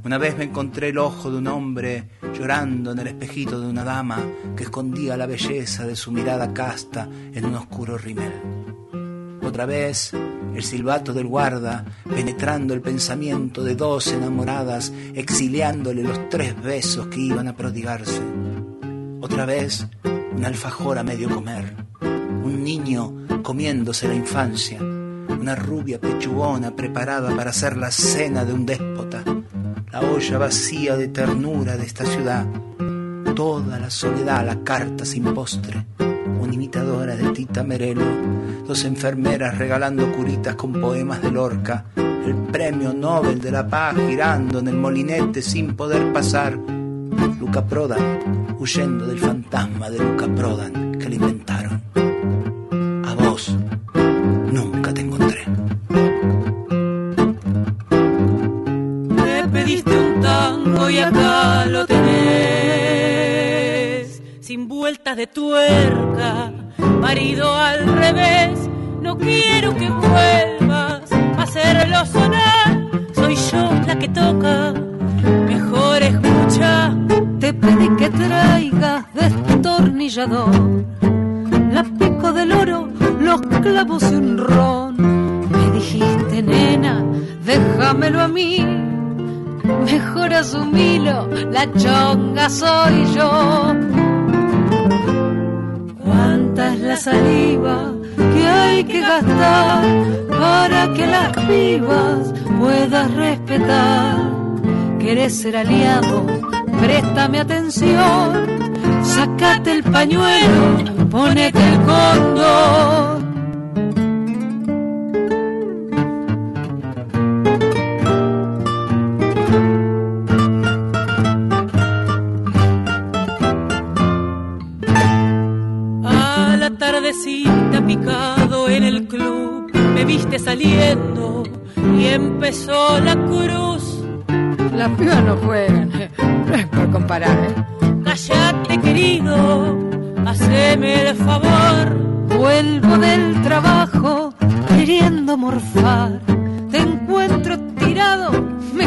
Una 0.05 0.19
vez 0.19 0.37
me 0.37 0.45
encontré 0.45 0.91
el 0.91 0.99
ojo 0.99 1.31
de 1.31 1.39
un 1.39 1.47
hombre 1.47 2.05
llorando 2.39 2.93
en 2.93 2.99
el 2.99 3.07
espejito 3.07 3.59
de 3.59 3.67
una 3.67 3.85
dama 3.85 4.19
que 4.55 4.65
escondía 4.65 5.17
la 5.17 5.25
belleza 5.25 5.87
de 5.87 5.97
su 5.97 6.13
mirada 6.13 6.53
casta 6.53 7.09
en 7.33 7.47
un 7.47 7.55
oscuro 7.55 7.97
rimel. 7.97 8.33
Otra 9.43 9.65
vez, 9.65 10.13
el 10.55 10.63
silbato 10.63 11.15
del 11.15 11.27
guarda, 11.27 11.87
penetrando 12.05 12.75
el 12.75 12.83
pensamiento 12.83 13.65
de 13.65 13.77
dos 13.77 14.09
enamoradas, 14.09 14.93
exiliándole 15.15 16.03
los 16.03 16.29
tres 16.29 16.55
besos 16.63 17.07
que 17.07 17.21
iban 17.21 17.49
a 17.49 17.57
prodigarse. 17.57 18.21
Otra 19.23 19.47
vez, 19.47 19.87
un 20.37 20.45
alfajor 20.45 20.99
a 20.99 21.03
medio 21.03 21.31
comer, 21.31 21.77
un 22.03 22.63
niño 22.63 23.43
comiéndose 23.43 24.07
la 24.07 24.15
infancia, 24.15 24.79
una 24.83 25.55
rubia 25.55 25.99
pechugona 25.99 26.77
preparada 26.77 27.35
para 27.35 27.51
hacer 27.51 27.79
la 27.79 27.91
cena 27.91 28.45
de 28.45 28.53
un 28.53 28.67
déspota, 28.67 29.25
la 29.95 30.01
olla 30.01 30.39
vacía 30.39 30.97
de 30.97 31.07
ternura 31.07 31.77
de 31.77 31.87
esta 31.87 32.05
ciudad, 32.05 32.45
toda 33.37 33.79
la 33.79 33.91
soledad 33.91 34.45
la 34.45 34.59
carta 34.65 35.05
sin 35.05 35.33
postre, 35.33 35.87
una 36.41 36.53
imitadora 36.53 37.15
de 37.15 37.29
Tita 37.31 37.63
Merelo, 37.63 38.05
dos 38.67 38.85
enfermeras 38.85 39.57
regalando 39.57 40.11
curitas 40.11 40.57
con 40.57 40.73
poemas 40.81 41.23
de 41.23 41.31
Lorca, 41.31 41.85
el 41.95 42.35
premio 42.51 42.93
Nobel 42.93 43.41
de 43.41 43.53
la 43.53 43.69
Paz 43.69 43.95
girando 43.95 44.59
en 44.59 44.67
el 44.67 44.75
molinete 44.75 45.41
sin 45.41 45.77
poder 45.77 46.13
pasar, 46.13 46.59
Luca 47.39 47.65
Prodan 47.65 48.57
huyendo 48.59 49.07
del 49.07 49.21
fantasma 49.21 49.91
de 49.91 50.01
Luca 50.01 50.27
Prodan 50.27 50.99
que 50.99 51.09
le 51.09 51.15
inventaron. 51.15 51.74
Tuerca, 65.27 66.53
marido 67.01 67.55
al 67.55 67.87
revés. 67.87 68.69
No 69.01 69.17
quiero 69.19 69.75
que 69.77 69.89
vuelvas 69.91 71.13
a 71.13 71.43
hacerlo 71.43 72.07
sonar. 72.07 72.89
Soy 73.15 73.37
yo 73.37 73.71
la 73.87 73.99
que 73.99 74.09
toca. 74.09 74.75
Mejor 75.47 76.03
escucha. 76.03 76.95
Te 77.41 77.53
pedí 77.53 77.89
que 77.99 78.09
traigas 78.09 79.05
destornillador, 79.13 80.85
la 81.73 81.83
pico 81.83 82.33
del 82.33 82.53
oro, 82.53 82.89
los 83.21 83.41
clavos 83.43 84.03
y 84.11 84.15
un 84.15 84.39
ron. 84.39 84.97
Me 85.51 85.71
dijiste, 85.73 86.43
nena, 86.43 87.05
déjamelo 87.45 88.23
a 88.23 88.29
mí. 88.29 88.65
Mejor 89.85 90.33
asumilo, 90.33 91.29
la 91.51 91.71
chonga 91.75 92.49
soy 92.49 93.05
yo. 93.15 93.75
Cuánta 96.55 96.75
es 96.75 96.81
la 96.83 96.97
saliva 96.97 97.93
que 98.17 98.47
hay 98.47 98.85
que 98.85 99.01
gastar 99.01 99.85
para 100.29 100.95
que 100.95 101.05
las 101.05 101.33
pibas 101.49 102.33
puedas 102.61 103.13
respetar. 103.13 104.19
¿Querés 105.01 105.37
ser 105.37 105.57
aliado? 105.57 106.25
Préstame 106.81 107.41
atención. 107.41 108.47
Sácate 109.03 109.73
el 109.73 109.83
pañuelo, 109.83 111.09
ponete 111.11 111.59
el 111.59 111.77
cóndor. 111.81 113.24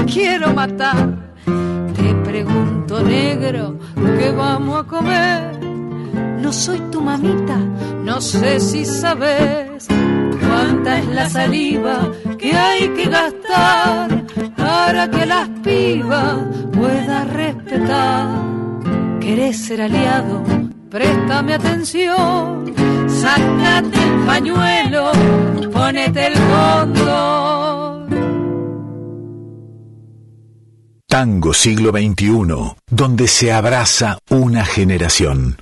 Quiero 0.07 0.53
matar. 0.53 1.15
Te 1.45 2.13
pregunto, 2.29 3.01
negro, 3.01 3.77
¿qué 4.17 4.31
vamos 4.31 4.83
a 4.83 4.83
comer? 4.83 5.59
No 6.41 6.51
soy 6.53 6.79
tu 6.91 7.01
mamita, 7.01 7.57
no 8.03 8.21
sé 8.21 8.59
si 8.59 8.85
sabes 8.85 9.87
cuánta 10.39 10.99
es 10.99 11.07
la 11.07 11.29
saliva 11.29 12.11
que 12.37 12.53
hay 12.53 12.89
que 12.89 13.05
gastar 13.09 14.23
para 14.55 15.09
que 15.09 15.25
las 15.25 15.49
pibas 15.63 16.37
puedas 16.71 17.33
respetar. 17.33 18.27
¿Querés 19.19 19.57
ser 19.57 19.81
aliado? 19.81 20.43
Préstame 20.89 21.55
atención. 21.55 22.73
Sácate 23.07 23.97
el 24.03 24.25
pañuelo, 24.25 25.11
ponete 25.73 26.27
el 26.27 26.33
cóndor. 26.33 27.86
Tango 31.09 31.53
siglo 31.53 31.91
XXI, 31.91 32.75
donde 32.91 33.29
se 33.29 33.53
abraza 33.53 34.19
una 34.29 34.65
generación. 34.65 35.55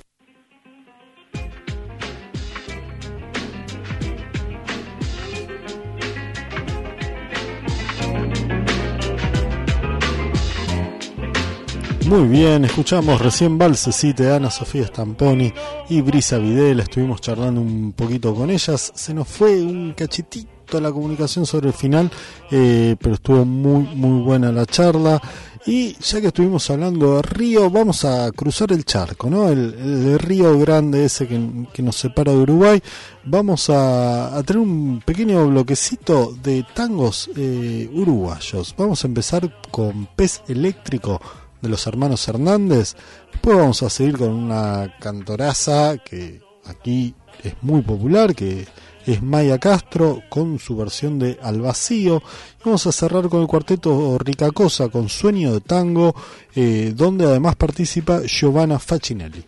Muy 12.06 12.26
bien, 12.26 12.64
escuchamos 12.64 13.20
recién 13.20 13.56
Valsecite 13.56 14.24
de 14.24 14.34
Ana 14.34 14.50
Sofía 14.50 14.88
Stamponi 14.88 15.52
y 15.88 16.00
Brisa 16.00 16.38
Videla. 16.38 16.82
Estuvimos 16.82 17.20
charlando 17.20 17.60
un 17.60 17.92
poquito 17.92 18.34
con 18.34 18.50
ellas. 18.50 18.92
Se 18.96 19.14
nos 19.14 19.28
fue 19.28 19.62
un 19.62 19.92
cachetito 19.92 20.55
poquito 20.66 20.80
la 20.80 20.92
comunicación 20.92 21.46
sobre 21.46 21.68
el 21.68 21.74
final, 21.74 22.10
eh, 22.50 22.96
pero 23.00 23.14
estuvo 23.14 23.44
muy, 23.44 23.84
muy 23.94 24.22
buena 24.22 24.50
la 24.50 24.66
charla. 24.66 25.22
Y 25.64 25.96
ya 26.00 26.20
que 26.20 26.28
estuvimos 26.28 26.68
hablando 26.70 27.16
de 27.16 27.22
río, 27.22 27.70
vamos 27.70 28.04
a 28.04 28.30
cruzar 28.30 28.72
el 28.72 28.84
charco, 28.84 29.28
¿no? 29.28 29.48
El, 29.48 30.18
río 30.18 30.58
grande 30.58 31.04
ese 31.04 31.26
que, 31.26 31.82
nos 31.82 31.96
separa 31.96 32.32
de 32.32 32.38
Uruguay. 32.38 32.80
Vamos 33.24 33.68
a, 33.70 34.40
tener 34.44 34.62
un 34.62 35.02
pequeño 35.04 35.46
bloquecito 35.48 36.36
de 36.42 36.64
tangos 36.74 37.30
eh, 37.36 37.88
uruguayos. 37.92 38.74
Vamos 38.76 39.02
a 39.04 39.08
empezar 39.08 39.60
con 39.70 40.06
Pez 40.14 40.42
Eléctrico 40.46 41.20
de 41.60 41.68
los 41.68 41.86
hermanos 41.86 42.26
Hernández. 42.28 42.94
Después 43.32 43.56
vamos 43.56 43.82
a 43.82 43.90
seguir 43.90 44.18
con 44.18 44.30
una 44.30 44.94
cantoraza 45.00 45.96
que 45.98 46.40
aquí 46.64 47.14
es 47.42 47.54
muy 47.62 47.82
popular, 47.82 48.34
que 48.34 48.66
es 49.06 49.22
Maya 49.22 49.58
Castro 49.58 50.22
con 50.28 50.58
su 50.58 50.76
versión 50.76 51.18
de 51.18 51.38
Al 51.42 51.60
Vacío. 51.60 52.22
Vamos 52.64 52.86
a 52.86 52.92
cerrar 52.92 53.28
con 53.28 53.40
el 53.40 53.46
cuarteto 53.46 54.18
Ricacosa 54.18 54.88
con 54.88 55.08
Sueño 55.08 55.52
de 55.52 55.60
Tango, 55.60 56.14
eh, 56.54 56.92
donde 56.94 57.24
además 57.24 57.54
participa 57.56 58.22
Giovanna 58.26 58.78
Facinelli. 58.78 59.44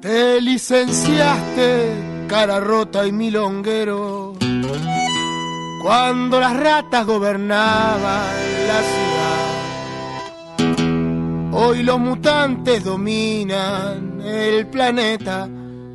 Te 0.00 0.40
licenciaste 0.40 2.03
cara 2.26 2.60
rota 2.60 3.06
y 3.06 3.12
milonguero, 3.12 4.34
cuando 5.82 6.40
las 6.40 6.56
ratas 6.56 7.06
gobernaban 7.06 8.34
la 8.66 8.82
ciudad. 8.82 9.14
Hoy 11.52 11.82
los 11.82 12.00
mutantes 12.00 12.82
dominan 12.84 14.20
el 14.22 14.66
planeta 14.66 15.48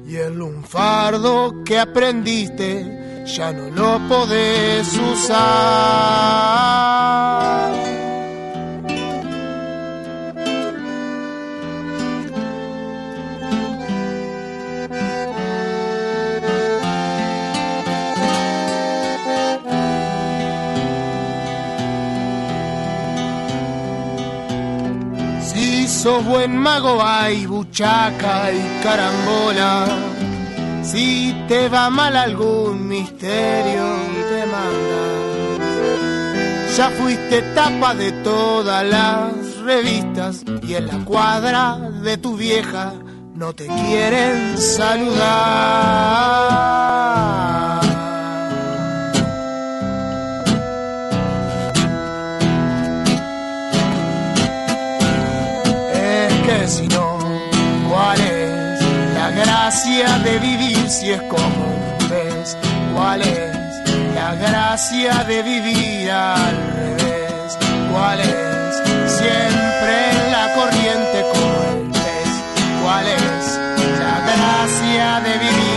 y 0.07 0.15
el 0.15 0.35
lunfardo 0.35 1.63
que 1.63 1.79
aprendiste 1.79 3.25
ya 3.25 3.51
no 3.51 3.69
lo 3.69 3.99
podés 4.07 4.97
usar. 4.97 5.29
Sos 26.01 26.23
buen 26.23 26.57
mago 26.57 27.01
hay 27.03 27.45
buchaca 27.45 28.51
y 28.53 28.81
carambola. 28.81 29.85
Si 30.81 31.35
te 31.49 31.67
va 31.67 31.89
mal 31.89 32.15
algún 32.15 32.87
misterio 32.87 33.85
te 34.29 34.45
manda. 34.45 35.01
Ya 36.77 36.89
fuiste 36.91 37.41
tapa 37.53 37.93
de 37.95 38.11
todas 38.23 38.85
las 38.85 39.57
revistas 39.57 40.45
y 40.63 40.75
en 40.75 40.87
la 40.87 41.03
cuadra 41.03 41.77
de 42.01 42.17
tu 42.17 42.37
vieja 42.37 42.93
no 43.35 43.53
te 43.53 43.67
quieren 43.67 44.57
saludar. 44.57 45.19
Gracia 59.69 60.17
de 60.23 60.39
vivir 60.39 60.89
si 60.89 61.11
es 61.11 61.21
como 61.29 61.95
pez? 62.09 62.57
¿Cuál 62.95 63.21
es 63.21 63.55
la 64.15 64.33
gracia 64.33 65.23
de 65.25 65.43
vivir 65.43 66.09
al 66.09 66.57
revés? 66.73 67.55
¿Cuál 67.91 68.19
es 68.19 68.81
siempre 69.05 70.09
en 70.09 70.31
la 70.31 70.53
corriente 70.55 71.23
como 71.31 71.93
el? 71.93 72.29
¿Cuál 72.81 73.05
es 73.09 73.59
la 73.99 74.15
gracia 74.31 75.21
de 75.27 75.33
vivir? 75.45 75.69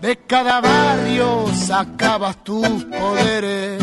De 0.00 0.16
cada 0.26 0.62
sacabas 1.68 2.42
tus 2.44 2.84
poderes, 2.84 3.78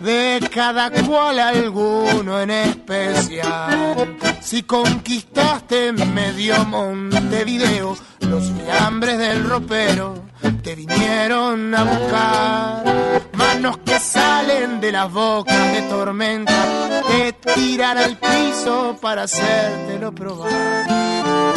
de 0.00 0.50
cada 0.52 0.90
cual 0.90 1.38
alguno 1.38 2.38
en 2.38 2.50
especial. 2.50 4.18
Si 4.42 4.64
conquistaste 4.64 5.92
medio 5.92 6.62
Montevideo, 6.66 7.96
los 8.20 8.52
fiambres 8.52 9.18
del 9.18 9.44
ropero 9.44 10.24
te 10.62 10.74
vinieron 10.74 11.74
a 11.74 11.84
buscar. 11.84 13.22
Manos 13.32 13.78
que 13.78 13.98
salen 13.98 14.82
de 14.82 14.92
las 14.92 15.10
bocas 15.10 15.72
de 15.72 15.82
tormenta, 15.88 17.02
te 17.08 17.32
tiran 17.54 17.96
al 17.96 18.18
piso 18.18 18.98
para 19.00 19.22
hacértelo 19.22 20.14
probar 20.14 21.55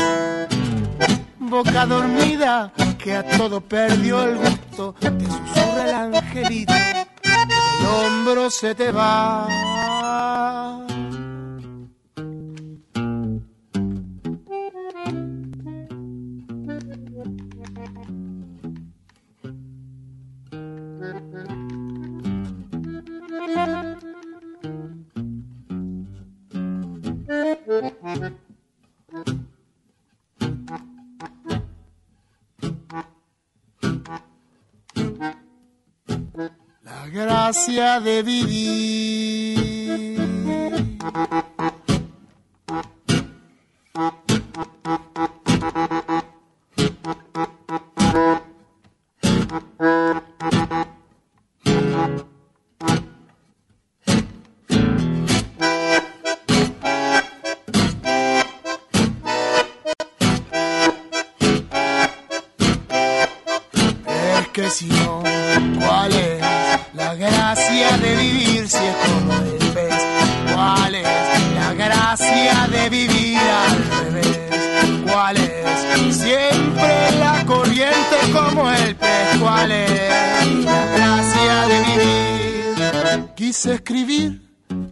boca 1.49 1.85
dormida 1.85 2.71
que 2.97 3.15
a 3.15 3.23
todo 3.37 3.59
perdió 3.61 4.23
el 4.23 4.37
gusto, 4.37 4.93
te 4.99 5.09
susurra 5.09 5.83
el 5.85 6.15
angelito, 6.15 6.73
el 6.73 7.85
hombro 7.87 8.49
se 8.49 8.75
te 8.75 8.91
va. 8.91 9.47
Gracia 37.49 37.99
de 37.99 38.21
vivir. 38.21 39.39
si 64.69 64.85
no, 64.85 65.23
¿cuál 65.79 66.13
es 66.13 66.38
la 66.93 67.15
gracia 67.15 67.97
de 67.97 68.15
vivir 68.15 68.69
si 68.69 68.77
es 68.77 68.95
como 68.95 69.33
el 69.33 69.73
pez? 69.73 70.03
¿Cuál 70.53 70.95
es 70.95 71.07
la 71.55 71.73
gracia 71.73 72.67
de 72.67 72.89
vivir 72.89 73.37
al 73.37 74.13
revés? 74.13 75.11
¿Cuál 75.11 75.37
es 75.37 76.15
siempre 76.15 77.11
la 77.19 77.45
corriente 77.45 78.17
como 78.33 78.69
el 78.71 78.95
pez? 78.95 79.37
¿Cuál 79.39 79.71
es 79.71 80.65
la 80.65 80.85
gracia 80.85 81.67
de 81.67 81.79
vivir? 81.81 83.33
Quise 83.35 83.75
escribir 83.75 84.41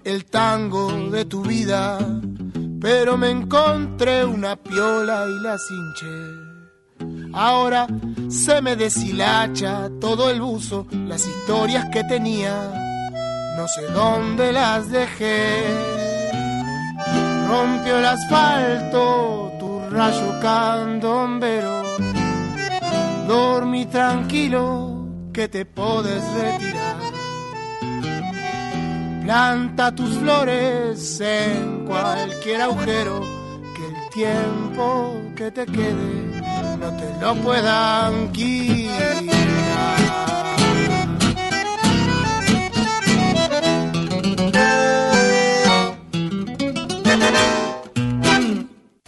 el 0.04 0.26
tango 0.26 1.10
de 1.10 1.26
tu 1.26 1.42
vida, 1.42 1.98
pero 2.80 3.18
me 3.18 3.30
encontré 3.30 4.24
una 4.24 4.56
piola 4.56 5.26
y 5.28 5.44
la 5.44 5.58
cinché 5.58 6.37
Ahora 7.34 7.88
se 8.30 8.62
me 8.62 8.76
deshilacha 8.76 9.90
todo 10.02 10.30
el 10.30 10.42
buzo, 10.42 10.88
las 10.92 11.26
historias 11.26 11.86
que 11.92 12.04
tenía, 12.04 12.72
no 13.58 13.68
sé 13.68 13.82
dónde 13.94 14.52
las 14.52 14.90
dejé. 14.90 15.64
Rompió 17.48 17.98
el 18.00 18.06
asfalto 18.06 19.52
tu 19.60 19.90
rayo 19.90 20.40
candombero. 20.42 21.84
Dormí 23.28 23.86
tranquilo 23.86 25.06
que 25.34 25.48
te 25.48 25.66
puedes 25.66 26.24
retirar. 26.34 26.98
Planta 29.24 29.94
tus 29.94 30.18
flores 30.18 31.20
en 31.20 31.86
cualquier 31.86 32.62
agujero, 32.62 33.22
que 33.76 33.86
el 33.86 34.10
tiempo 34.10 35.14
que 35.36 35.52
te 35.52 35.66
quede 35.66 36.37
no 36.80 36.90
te 36.98 37.20
lo 37.22 37.36
puedan 37.36 38.32
quitar. 38.32 39.58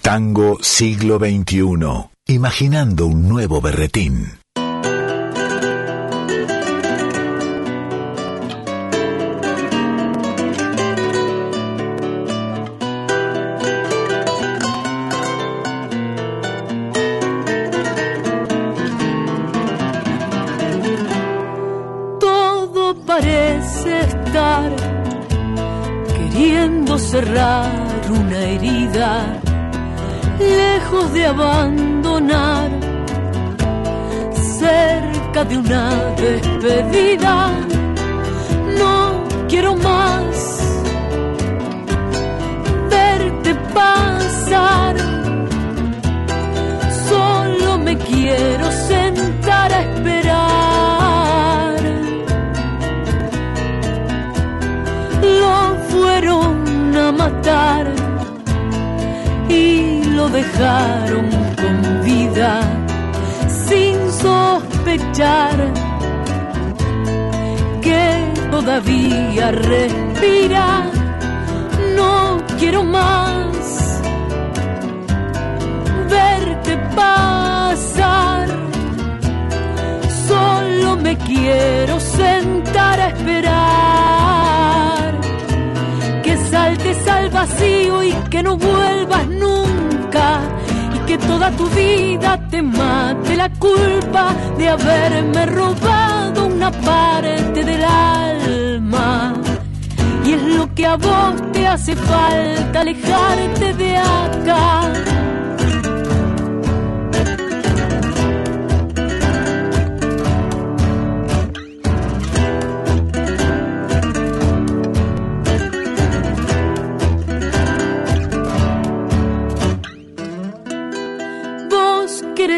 Tango 0.01 0.57
siglo 0.61 1.19
XXI. 1.19 2.09
Imaginando 2.25 3.05
un 3.05 3.29
nuevo 3.29 3.61
berretín. 3.61 4.38
De 31.19 31.25
abandonar, 31.25 32.69
cerca 34.57 35.43
de 35.43 35.57
una 35.57 35.89
despedida. 36.15 37.35
No 38.79 38.97
quiero 39.49 39.75
más 39.75 40.35
verte 42.89 43.53
pasar, 43.73 44.95
dejaron 60.31 61.29
con 61.55 62.03
vida 62.03 62.61
sin 63.47 63.95
sospechar 64.11 65.57
que 67.81 68.33
todavía 68.51 69.51
respira. 69.51 70.85
No 71.95 72.37
quiero 72.59 72.83
más 72.83 74.01
verte 76.09 76.77
pasar. 76.95 78.47
Solo 80.27 80.95
me 80.97 81.17
quiero 81.17 81.99
sentar 81.99 82.99
a 82.99 83.07
esperar 83.09 83.59
que 86.23 86.37
saltes 86.37 87.07
al 87.07 87.29
vacío 87.29 88.03
y 88.03 88.11
que 88.29 88.43
no 88.43 88.57
vuelvas 88.57 89.28
y 90.95 90.99
que 91.05 91.17
toda 91.17 91.51
tu 91.51 91.67
vida 91.69 92.39
te 92.49 92.61
mate 92.61 93.35
la 93.35 93.49
culpa 93.49 94.35
de 94.57 94.69
haberme 94.69 95.45
robado 95.45 96.47
una 96.47 96.71
parte 96.71 97.63
del 97.63 97.83
alma. 97.83 99.33
Y 100.25 100.33
es 100.33 100.41
lo 100.43 100.73
que 100.73 100.85
a 100.85 100.95
vos 100.95 101.51
te 101.51 101.67
hace 101.67 101.95
falta 101.95 102.81
alejarte 102.81 103.73
de 103.73 103.97
acá. 103.97 105.18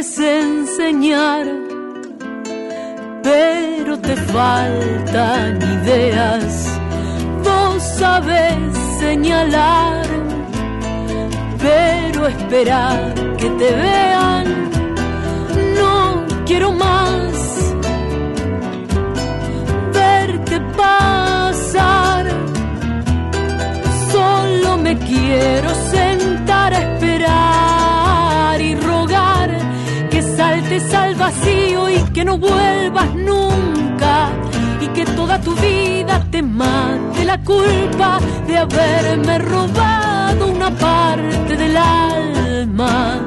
Querés 0.02 0.18
enseñar, 0.18 1.46
pero 3.22 4.00
te 4.00 4.16
faltan 4.16 5.62
ideas. 5.62 6.80
Vos 7.44 7.84
sabés 8.00 8.58
señalar, 8.98 10.04
pero 11.60 12.26
esperar 12.26 13.14
que 13.38 13.48
te 13.52 13.76
vean. 13.76 14.11
Vuelvas 32.38 33.14
nunca 33.16 34.30
y 34.80 34.88
que 34.88 35.06
toda 35.06 35.40
tu 35.42 35.54
vida 35.56 36.26
te 36.32 36.42
mate 36.42 37.26
la 37.26 37.38
culpa 37.44 38.20
de 38.48 38.58
haberme 38.58 39.38
robado 39.40 40.48
una 40.48 40.72
parte 40.72 41.58
del 41.58 41.78
alma. 41.78 43.20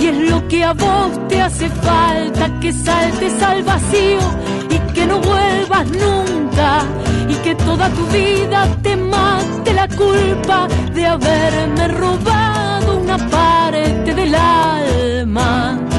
Y 0.00 0.06
es 0.06 0.30
lo 0.30 0.48
que 0.48 0.64
a 0.64 0.72
vos 0.72 1.28
te 1.28 1.40
hace 1.40 1.68
falta, 1.68 2.60
que 2.60 2.72
saltes 2.72 3.42
al 3.42 3.62
vacío 3.62 4.20
y 4.68 4.78
que 4.94 5.06
no 5.06 5.20
vuelvas 5.20 5.86
nunca. 5.90 6.82
Y 7.28 7.34
que 7.44 7.54
toda 7.54 7.88
tu 7.90 8.04
vida 8.06 8.66
te 8.82 8.96
mate 8.96 9.72
la 9.72 9.88
culpa 9.88 10.66
de 10.92 11.06
haberme 11.06 11.88
robado 11.88 12.98
una 12.98 13.16
parte 13.16 14.14
del 14.14 14.34
alma. 14.34 15.91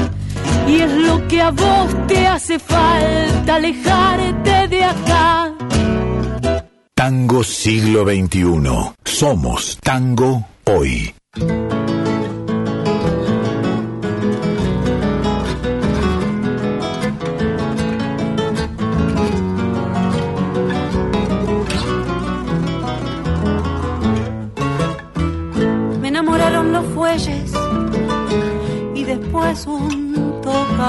Y 0.66 0.80
es 0.80 0.92
lo 0.92 1.28
que 1.28 1.40
a 1.40 1.50
vos 1.50 2.06
te 2.06 2.26
hace 2.26 2.58
falta, 2.58 3.54
alejarte 3.56 4.68
de 4.68 4.84
acá. 4.84 5.54
Tango 6.94 7.42
siglo 7.44 8.04
XXI. 8.04 8.94
Somos 9.04 9.78
tango 9.82 10.46
hoy. 10.64 11.14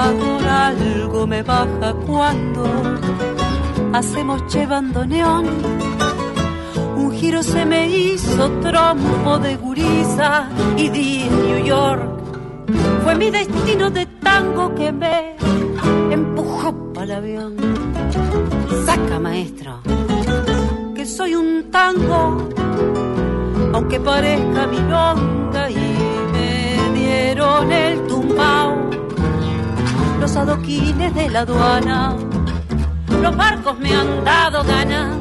Algo 0.02 1.26
me 1.26 1.42
baja 1.42 1.94
cuando 2.06 2.64
hacemos 3.92 4.42
llevando 4.52 5.06
neón. 5.06 5.46
Un 6.96 7.12
giro 7.12 7.42
se 7.42 7.64
me 7.64 7.88
hizo 7.88 8.50
trompo 8.60 9.38
de 9.38 9.56
gurisa 9.56 10.48
y 10.76 10.88
di 10.88 11.24
New 11.30 11.64
York. 11.64 12.10
Fue 13.04 13.14
mi 13.14 13.30
destino 13.30 13.90
de 13.90 14.06
tango 14.06 14.74
que 14.74 14.92
me 14.92 15.36
empujó 16.10 16.92
para 16.92 17.04
el 17.04 17.12
avión. 17.12 17.56
Saca 18.84 19.18
maestro, 19.18 19.80
que 20.94 21.06
soy 21.06 21.34
un 21.34 21.70
tango 21.70 22.48
aunque 23.76 24.00
parezca 24.00 24.66
milonga 24.66 25.70
y 25.70 25.74
me 26.32 26.98
dieron 26.98 27.70
el 27.70 28.06
tumbao. 28.06 28.85
Los 30.26 30.36
adoquines 30.36 31.14
de 31.14 31.30
la 31.30 31.42
aduana, 31.42 32.16
los 33.22 33.36
barcos 33.36 33.78
me 33.78 33.94
han 33.94 34.24
dado 34.24 34.64
ganas 34.64 35.16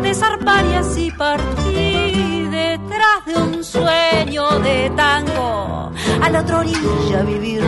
de 0.00 0.14
zarpar 0.14 0.64
y 0.64 0.72
así 0.72 1.10
partí 1.10 2.44
detrás 2.50 3.26
de 3.26 3.36
un 3.36 3.62
sueño 3.62 4.58
de 4.60 4.90
tango 4.96 5.92
a 6.22 6.30
la 6.30 6.40
otra 6.40 6.60
orilla 6.60 7.22
vivir. 7.24 7.62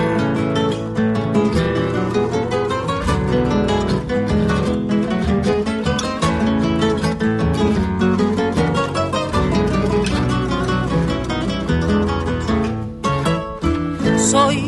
Soy 14.19 14.66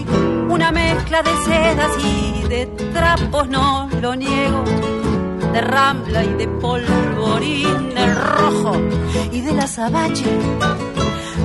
de 1.09 1.37
sedas 1.47 1.93
y 2.05 2.49
de 2.49 2.67
trapos, 2.93 3.49
no 3.49 3.89
lo 4.03 4.15
niego. 4.15 4.63
de 5.53 5.61
rambla 5.63 6.23
y 6.23 6.35
de 6.35 6.47
polvorín, 6.47 7.97
el 7.97 8.15
rojo 8.15 8.77
y 9.33 9.41
de 9.41 9.55
la 9.55 9.65
azabache. 9.65 10.27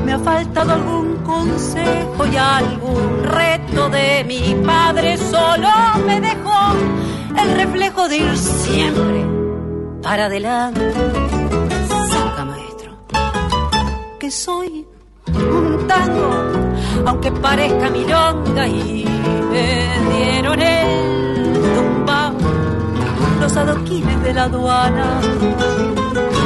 Me 0.05 0.11
ha 0.13 0.19
faltado 0.19 0.73
algún 0.73 1.15
consejo 1.23 2.25
y 2.29 2.35
algún 2.35 3.23
reto 3.23 3.87
de 3.89 4.25
mi 4.25 4.53
padre, 4.65 5.17
solo 5.17 5.69
me 6.05 6.19
dejó 6.19 6.73
el 7.41 7.55
reflejo 7.55 8.09
de 8.09 8.17
ir 8.17 8.37
siempre 8.37 9.25
para 10.01 10.25
adelante. 10.25 10.91
Saca 12.11 12.43
maestro, 12.43 12.97
que 14.19 14.29
soy 14.29 14.85
un 15.27 15.87
tango, 15.87 16.52
aunque 17.05 17.31
parezca 17.31 17.89
milonga 17.89 18.67
y 18.67 19.05
me 19.51 19.87
dieron 20.15 20.61
el 20.61 21.61
tumbao, 21.75 22.33
los 23.41 23.57
adoquines 23.57 24.23
de 24.23 24.33
la 24.33 24.43
aduana, 24.43 25.21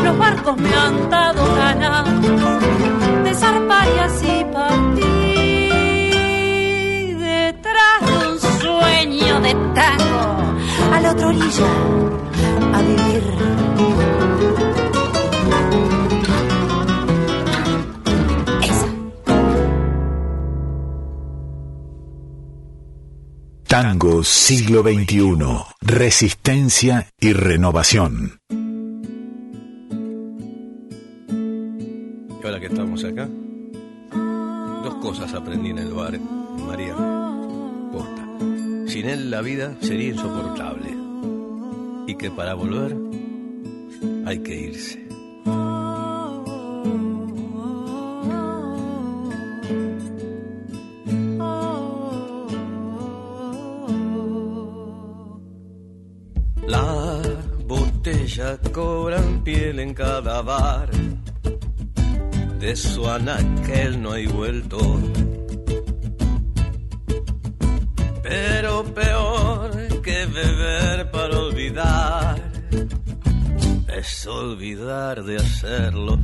los 0.03 0.17
barcos 0.17 0.57
me 0.57 0.73
han 0.73 1.09
dado 1.09 1.55
ganas 1.55 2.05
de 3.23 3.33
zarpar 3.33 3.87
y 3.95 3.99
así 3.99 4.45
partir 4.51 5.07
detrás 7.17 8.01
de 8.05 8.27
un 8.27 8.39
sueño 8.61 9.39
de 9.41 9.53
tango 9.75 10.53
a 10.93 10.99
la 11.01 11.11
otra 11.11 11.27
orilla 11.27 11.67
a 12.73 12.81
vivir. 12.81 13.96
Tango 23.79 24.23
siglo 24.23 24.81
XXI. 24.81 25.37
Resistencia 25.81 27.11
y 27.19 27.33
renovación. 27.33 28.41
Y 32.41 32.43
ahora 32.43 32.59
que 32.59 32.65
estamos 32.65 33.03
acá, 33.03 33.29
dos 34.83 34.95
cosas 34.95 35.31
aprendí 35.35 35.69
en 35.69 35.77
el 35.77 35.93
bar, 35.93 36.19
María. 36.19 36.95
Posta. 37.91 38.25
Sin 38.87 39.09
él 39.09 39.29
la 39.29 39.41
vida 39.41 39.77
sería 39.79 40.09
insoportable. 40.09 40.97
Y 42.07 42.15
que 42.15 42.31
para 42.31 42.55
volver 42.55 42.97
hay 44.25 44.39
que 44.39 44.59
irse. 44.59 45.06
Piel 59.47 59.79
en 59.79 59.93
cada 59.93 60.41
bar. 60.41 60.89
De 62.59 62.75
su 62.75 63.09
anaquel 63.09 64.01
no 64.01 64.11
hay 64.11 64.27
vuelto. 64.27 64.77
Pero 68.23 68.83
peor 68.93 70.01
que 70.01 70.25
beber 70.25 71.09
para 71.11 71.39
olvidar 71.39 72.35
es 73.87 74.27
olvidar 74.27 75.23
de 75.23 75.37
hacerlo. 75.37 76.19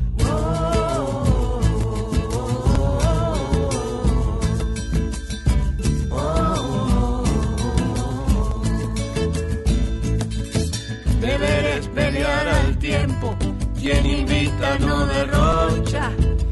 Deber 11.21 11.65
es 11.77 11.87
pelear 11.87 12.47
al 12.49 12.72
tiempo, 12.83 13.33
quien 13.79 14.05
invita 14.05 14.77
no 14.79 15.05
derrocha, 15.05 16.11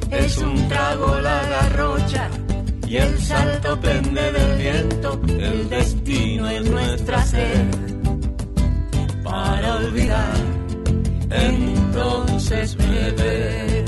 es 0.10 0.38
un 0.38 0.68
trago 0.70 1.20
la 1.20 1.42
garrocha 1.44 2.30
y 2.88 2.96
el 2.96 3.20
salto 3.20 3.78
pende 3.82 4.32
del 4.32 4.58
viento, 4.58 5.22
el 5.28 5.70
destino 5.70 6.50
es 6.50 6.70
nuestra 6.70 7.26
sed. 7.26 7.66
Para 9.24 9.76
olvidar, 9.76 10.36
entonces 11.32 12.78
beber. 12.78 13.86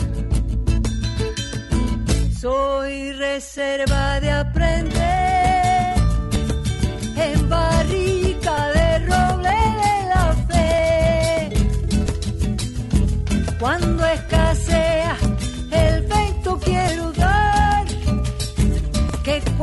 Soy 2.42 3.14
reserva 3.14 4.20
de 4.20 4.32
aprender 4.32 4.93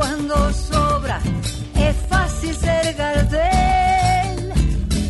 cuando 0.01 0.35
sobra 0.53 1.19
es 1.75 1.95
fácil 2.09 2.55
ser 2.55 2.93
gardel. 2.95 4.53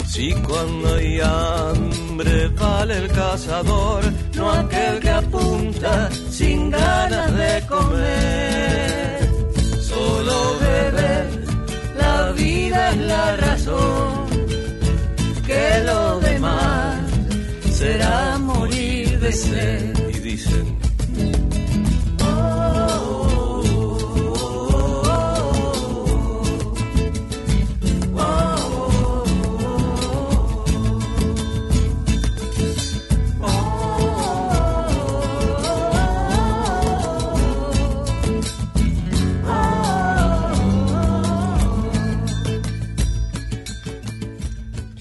Si 0.06 0.34
cuando 0.48 0.96
hay 0.96 1.20
hambre 1.22 2.50
vale 2.50 2.98
el 2.98 3.08
cazador, 3.08 4.04
no 4.36 4.52
aquel 4.52 5.00
que 5.00 5.10
apunta 5.10 6.10
sin 6.30 6.70
ganas 6.70 7.30
de 7.42 7.54
comer. 7.74 9.30
Solo 9.92 10.38
beber, 10.60 11.28
la 11.98 12.32
vida 12.34 12.90
es 12.92 12.98
la 12.98 13.36
razón, 13.38 14.28
que 15.48 15.66
lo 15.86 16.20
demás 16.20 17.00
será 17.72 18.38
morir 18.40 19.20
de 19.22 19.32
sed. 19.32 20.10
Y 20.16 20.20
dicen, 20.20 20.71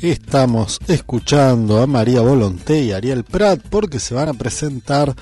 Estamos 0.03 0.79
escuchando 0.89 1.83
a 1.83 1.87
María 1.87 2.23
Volonté 2.23 2.85
y 2.85 2.93
Ariel 2.93 3.23
Prat 3.23 3.61
porque 3.69 4.01
se 4.01 4.15
van 4.15 4.31
a 4.31 4.33
presentar 4.33 5.15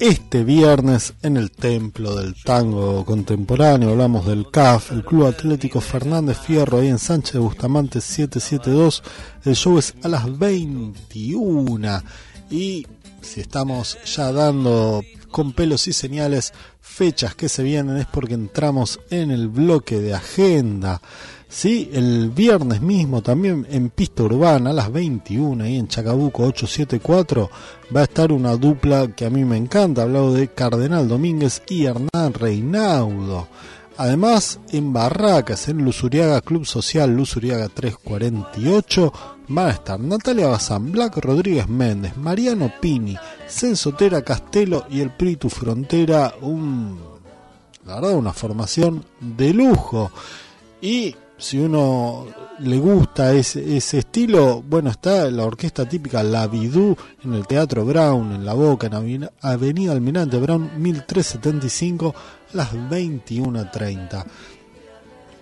este 0.00 0.42
viernes 0.42 1.14
en 1.22 1.36
el 1.36 1.52
Templo 1.52 2.16
del 2.16 2.34
Tango 2.42 3.04
Contemporáneo. 3.04 3.90
Hablamos 3.90 4.26
del 4.26 4.50
CAF, 4.50 4.90
el 4.90 5.04
Club 5.04 5.26
Atlético 5.26 5.80
Fernández 5.80 6.38
Fierro, 6.38 6.80
ahí 6.80 6.88
en 6.88 6.98
Sánchez 6.98 7.34
de 7.34 7.38
Bustamante 7.38 8.00
772. 8.00 9.04
El 9.44 9.54
show 9.54 9.78
es 9.78 9.94
a 10.02 10.08
las 10.08 10.36
21 10.36 12.02
y 12.50 12.84
si 13.22 13.40
estamos 13.40 13.96
ya 14.04 14.32
dando 14.32 15.04
con 15.30 15.52
pelos 15.52 15.86
y 15.86 15.92
señales 15.92 16.52
fechas 16.80 17.36
que 17.36 17.48
se 17.48 17.62
vienen 17.62 17.96
es 17.98 18.06
porque 18.06 18.34
entramos 18.34 18.98
en 19.10 19.30
el 19.30 19.46
bloque 19.46 20.00
de 20.00 20.14
agenda. 20.14 21.00
Sí, 21.48 21.90
el 21.92 22.30
viernes 22.30 22.80
mismo 22.82 23.22
también 23.22 23.66
en 23.70 23.90
pista 23.90 24.24
urbana 24.24 24.70
a 24.70 24.72
las 24.72 24.92
21 24.92 25.62
ahí 25.62 25.76
en 25.76 25.86
Chacabuco 25.86 26.42
874 26.42 27.48
va 27.94 28.00
a 28.00 28.04
estar 28.04 28.32
una 28.32 28.56
dupla 28.56 29.14
que 29.14 29.26
a 29.26 29.30
mí 29.30 29.44
me 29.44 29.56
encanta, 29.56 30.02
hablado 30.02 30.34
de 30.34 30.48
Cardenal 30.48 31.06
Domínguez 31.06 31.62
y 31.68 31.84
Hernán 31.84 32.34
Reinaudo. 32.34 33.46
Además, 33.96 34.60
en 34.72 34.92
Barracas, 34.92 35.68
en 35.68 35.82
Luzuriaga 35.82 36.42
Club 36.42 36.66
Social 36.66 37.14
Luzuriaga 37.14 37.68
348, 37.68 39.12
van 39.48 39.68
a 39.68 39.70
estar 39.70 39.98
Natalia 40.00 40.48
Bazán, 40.48 40.92
Black 40.92 41.16
Rodríguez 41.18 41.68
Méndez, 41.68 42.16
Mariano 42.16 42.70
Pini, 42.80 43.16
Censotera 43.46 44.20
Castelo 44.22 44.84
y 44.90 45.00
el 45.00 45.10
Pritu 45.10 45.48
Frontera, 45.48 46.34
un, 46.42 47.00
la 47.86 47.94
verdad, 47.94 48.16
una 48.16 48.34
formación 48.34 49.02
de 49.20 49.54
lujo. 49.54 50.10
Y 50.82 51.16
si 51.38 51.58
uno 51.58 52.26
le 52.58 52.78
gusta 52.78 53.32
ese, 53.32 53.76
ese, 53.76 53.98
estilo, 53.98 54.62
bueno, 54.62 54.90
está 54.90 55.30
la 55.30 55.44
orquesta 55.44 55.86
típica 55.86 56.22
La 56.22 56.46
Vidú 56.46 56.96
en 57.24 57.34
el 57.34 57.46
Teatro 57.46 57.84
Brown, 57.84 58.32
en 58.32 58.44
La 58.44 58.54
Boca, 58.54 58.86
en 58.86 59.28
Avenida 59.42 59.92
Almirante 59.92 60.38
Brown, 60.38 60.70
1375, 60.76 62.14
a 62.52 62.56
las 62.56 62.72
21.30. 62.72 64.24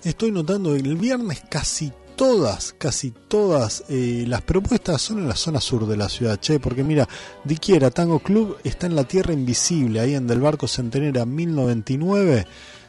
Estoy 0.02 0.32
notando 0.32 0.74
el 0.74 0.96
viernes 0.96 1.42
casi 1.48 1.92
todas, 2.16 2.74
casi 2.76 3.10
todas 3.10 3.84
eh, 3.88 4.24
las 4.26 4.42
propuestas 4.42 5.00
son 5.00 5.18
en 5.18 5.28
la 5.28 5.36
zona 5.36 5.60
sur 5.60 5.86
de 5.86 5.96
la 5.96 6.08
ciudad, 6.08 6.38
che, 6.38 6.60
porque 6.60 6.84
mira, 6.84 7.08
Diquiera 7.44 7.90
Tango 7.90 8.18
Club 8.18 8.58
está 8.64 8.86
en 8.86 8.96
la 8.96 9.04
Tierra 9.04 9.32
Invisible, 9.32 10.00
ahí 10.00 10.14
en 10.14 10.26
Del 10.26 10.40
Barco 10.40 10.68
Centenera 10.68 11.24
1099 11.24 12.46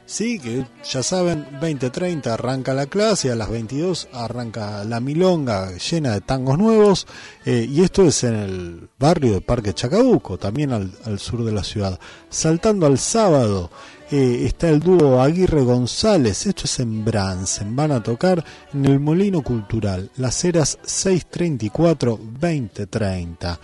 Sí, 0.07 0.37
que 0.37 0.67
ya 0.83 1.01
saben, 1.01 1.47
20.30 1.59 2.27
arranca 2.27 2.75
la 2.75 2.85
clase, 2.85 3.31
a 3.31 3.35
las 3.35 3.49
22 3.49 4.09
arranca 4.13 4.83
la 4.83 4.99
milonga 4.99 5.75
llena 5.77 6.13
de 6.13 6.21
tangos 6.21 6.59
nuevos, 6.59 7.07
eh, 7.43 7.67
y 7.67 7.81
esto 7.81 8.03
es 8.03 8.23
en 8.23 8.35
el 8.35 8.87
barrio 8.99 9.33
de 9.33 9.41
Parque 9.41 9.73
Chacabuco, 9.73 10.37
también 10.37 10.73
al, 10.73 10.91
sur 11.17 11.43
de 11.43 11.51
la 11.51 11.63
ciudad. 11.63 11.99
Saltando 12.29 12.85
al 12.85 12.99
sábado, 12.99 13.71
eh, 14.11 14.43
está 14.45 14.69
el 14.69 14.79
dúo 14.79 15.19
Aguirre 15.19 15.63
González, 15.63 16.45
esto 16.45 16.65
es 16.65 16.79
en 16.79 17.03
Bransen, 17.03 17.75
van 17.75 17.91
a 17.91 18.03
tocar 18.03 18.45
en 18.75 18.85
el 18.85 18.99
Molino 18.99 19.41
Cultural, 19.41 20.11
las 20.17 20.45
eras 20.45 20.77
634-2030. 20.83 23.57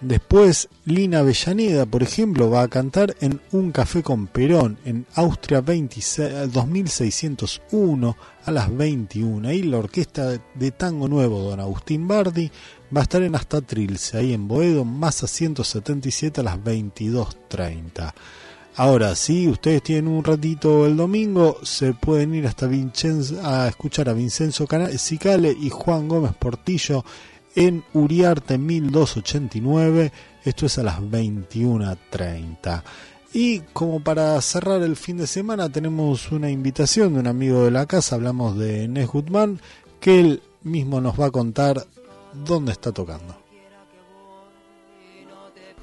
Después, 0.00 0.68
Lina 0.84 1.18
Avellaneda, 1.18 1.84
por 1.84 2.04
ejemplo, 2.04 2.48
va 2.48 2.62
a 2.62 2.68
cantar 2.68 3.16
en 3.20 3.40
Un 3.50 3.72
Café 3.72 4.04
con 4.04 4.28
Perón, 4.28 4.78
en 4.84 5.04
Austria 5.16 5.60
26, 5.60 6.52
2601 6.52 8.16
a 8.44 8.50
las 8.52 8.76
21. 8.76 9.48
Ahí 9.48 9.64
la 9.64 9.78
orquesta 9.78 10.40
de 10.54 10.70
tango 10.70 11.08
nuevo, 11.08 11.40
don 11.40 11.58
Agustín 11.58 12.06
Bardi, 12.06 12.48
va 12.96 13.00
a 13.00 13.02
estar 13.02 13.22
en 13.24 13.34
Hasta 13.34 13.60
Trilce, 13.60 14.18
ahí 14.18 14.32
en 14.34 14.46
Boedo, 14.46 14.84
más 14.84 15.24
a 15.24 15.26
177 15.26 16.42
a 16.42 16.44
las 16.44 16.58
22.30. 16.58 18.14
Ahora, 18.76 19.16
si 19.16 19.48
ustedes 19.48 19.82
tienen 19.82 20.06
un 20.06 20.22
ratito 20.22 20.86
el 20.86 20.96
domingo, 20.96 21.58
se 21.64 21.92
pueden 21.94 22.36
ir 22.36 22.46
hasta 22.46 22.68
Vincenzo, 22.68 23.44
a 23.44 23.66
escuchar 23.66 24.08
a 24.08 24.12
Vincenzo 24.12 24.68
Cicale 24.96 25.56
y 25.60 25.68
Juan 25.68 26.06
Gómez 26.06 26.34
Portillo 26.38 27.04
en 27.54 27.84
Uriarte 27.92 28.58
1289, 28.58 30.12
esto 30.44 30.66
es 30.66 30.78
a 30.78 30.82
las 30.82 31.00
21.30. 31.00 32.82
Y 33.32 33.60
como 33.72 34.00
para 34.00 34.40
cerrar 34.40 34.82
el 34.82 34.96
fin 34.96 35.18
de 35.18 35.26
semana 35.26 35.68
tenemos 35.68 36.32
una 36.32 36.50
invitación 36.50 37.14
de 37.14 37.20
un 37.20 37.26
amigo 37.26 37.64
de 37.64 37.70
la 37.70 37.86
casa, 37.86 38.16
hablamos 38.16 38.56
de 38.56 38.88
Nes 38.88 39.06
Gutman, 39.06 39.60
que 40.00 40.20
él 40.20 40.42
mismo 40.62 41.00
nos 41.00 41.20
va 41.20 41.26
a 41.26 41.30
contar 41.30 41.86
dónde 42.32 42.72
está 42.72 42.92
tocando. 42.92 43.36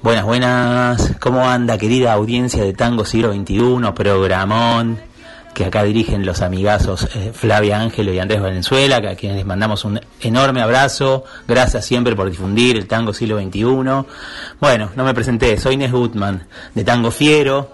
Buenas, 0.02 0.24
buenas, 0.24 1.16
¿cómo 1.20 1.48
anda 1.48 1.78
querida 1.78 2.12
audiencia 2.12 2.62
de 2.62 2.72
Tango 2.72 3.04
Siglo 3.04 3.32
XXI, 3.32 3.92
programón? 3.94 4.98
Que 5.56 5.64
acá 5.64 5.84
dirigen 5.84 6.26
los 6.26 6.42
amigazos 6.42 7.08
eh, 7.14 7.32
Flavia 7.32 7.80
Ángelo 7.80 8.12
y 8.12 8.18
Andrés 8.18 8.42
Valenzuela, 8.42 8.98
a 8.98 9.14
quienes 9.14 9.38
les 9.38 9.46
mandamos 9.46 9.86
un 9.86 9.98
enorme 10.20 10.60
abrazo. 10.60 11.24
Gracias 11.48 11.86
siempre 11.86 12.14
por 12.14 12.28
difundir 12.28 12.76
el 12.76 12.86
tango 12.86 13.14
siglo 13.14 13.40
XXI. 13.40 13.62
Bueno, 14.60 14.90
no 14.94 15.04
me 15.04 15.14
presenté, 15.14 15.56
soy 15.56 15.76
Inés 15.76 15.92
Gutman, 15.92 16.46
de 16.74 16.84
Tango 16.84 17.10
Fiero. 17.10 17.70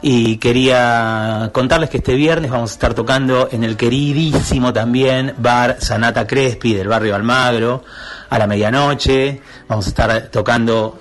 Y 0.00 0.38
quería 0.38 1.50
contarles 1.52 1.90
que 1.90 1.98
este 1.98 2.14
viernes 2.14 2.50
vamos 2.50 2.70
a 2.70 2.72
estar 2.72 2.94
tocando 2.94 3.50
en 3.52 3.62
el 3.62 3.76
queridísimo 3.76 4.72
también 4.72 5.34
bar 5.36 5.76
Sanata 5.80 6.26
Crespi 6.26 6.72
del 6.72 6.88
barrio 6.88 7.14
Almagro 7.14 7.84
a 8.30 8.38
la 8.38 8.46
medianoche. 8.46 9.42
Vamos 9.68 9.84
a 9.84 9.88
estar 9.90 10.22
tocando 10.28 10.98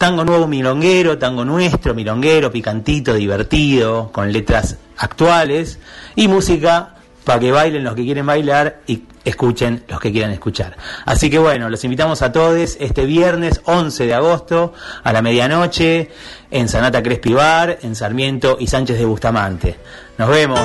tango 0.00 0.24
nuevo 0.24 0.46
milonguero, 0.46 1.18
tango 1.18 1.44
nuestro 1.44 1.94
milonguero, 1.94 2.50
picantito, 2.50 3.12
divertido, 3.12 4.10
con 4.10 4.32
letras 4.32 4.78
actuales 4.96 5.78
y 6.16 6.26
música 6.26 6.94
para 7.22 7.38
que 7.38 7.52
bailen 7.52 7.84
los 7.84 7.94
que 7.94 8.04
quieren 8.04 8.24
bailar 8.24 8.80
y 8.86 9.02
escuchen 9.26 9.84
los 9.88 10.00
que 10.00 10.10
quieran 10.10 10.30
escuchar. 10.30 10.74
Así 11.04 11.28
que 11.28 11.38
bueno, 11.38 11.68
los 11.68 11.84
invitamos 11.84 12.22
a 12.22 12.32
todos 12.32 12.78
este 12.80 13.04
viernes 13.04 13.60
11 13.66 14.06
de 14.06 14.14
agosto 14.14 14.72
a 15.04 15.12
la 15.12 15.20
medianoche 15.20 16.10
en 16.50 16.70
Sanata 16.70 17.02
Crespi 17.02 17.34
Bar, 17.34 17.80
en 17.82 17.94
Sarmiento 17.94 18.56
y 18.58 18.68
Sánchez 18.68 18.96
de 18.96 19.04
Bustamante. 19.04 19.76
Nos 20.16 20.30
vemos. 20.30 20.60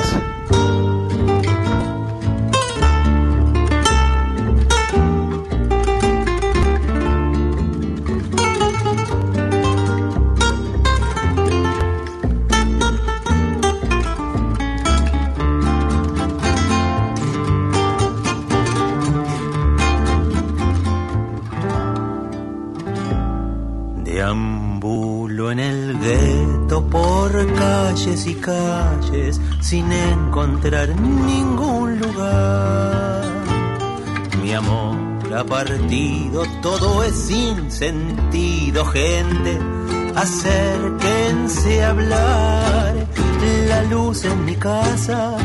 Sin 29.60 29.90
encontrar 29.92 30.88
ningún 31.00 31.98
lugar. 31.98 33.22
Mi 34.42 34.52
amor 34.52 34.96
ha 35.34 35.44
partido, 35.44 36.44
todo 36.62 37.02
es 37.02 37.14
sin 37.14 37.70
sentido, 37.70 38.84
gente. 38.86 39.58
Acérquense 40.14 41.84
a 41.84 41.90
hablar. 41.90 43.06
La 43.68 43.82
luz 43.84 44.24
en 44.24 44.44
mi 44.44 44.56
casa, 44.56 45.36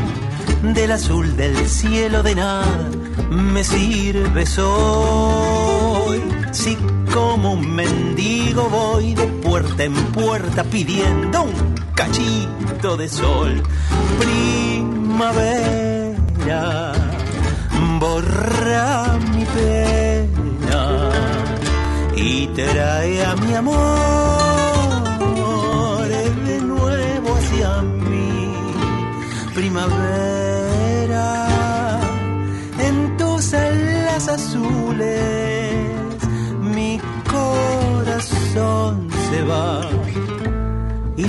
del 0.74 0.92
azul 0.92 1.36
del 1.36 1.56
cielo 1.68 2.22
de 2.22 2.34
nada, 2.34 2.90
me 3.30 3.62
sirve 3.62 4.44
hoy. 4.60 6.22
Si 6.52 6.76
como 7.12 7.52
un 7.52 7.74
mendigo 7.74 8.68
voy 8.68 9.14
de 9.14 9.26
puerta 9.26 9.84
en 9.84 9.94
puerta 10.12 10.64
pidiendo 10.64 11.42
un 11.42 11.71
cachito 12.02 12.96
de 12.96 13.08
sol. 13.08 13.62
Primavera, 14.18 15.22
borra 18.00 19.18
mi 19.34 19.44
pena 19.44 20.82
y 22.16 22.46
trae 22.48 23.24
a 23.24 23.36
mi 23.36 23.54
amor 23.54 24.02
de 26.48 26.60
nuevo 26.60 27.28
hacia 27.36 27.82
mí. 27.82 28.52
Primavera, 29.54 31.28
en 32.78 33.16
tus 33.16 33.54
alas 33.54 34.28
azules, 34.28 35.76
mi 36.74 37.00
corazón 37.30 39.08
se 39.30 39.42
va 39.44 39.81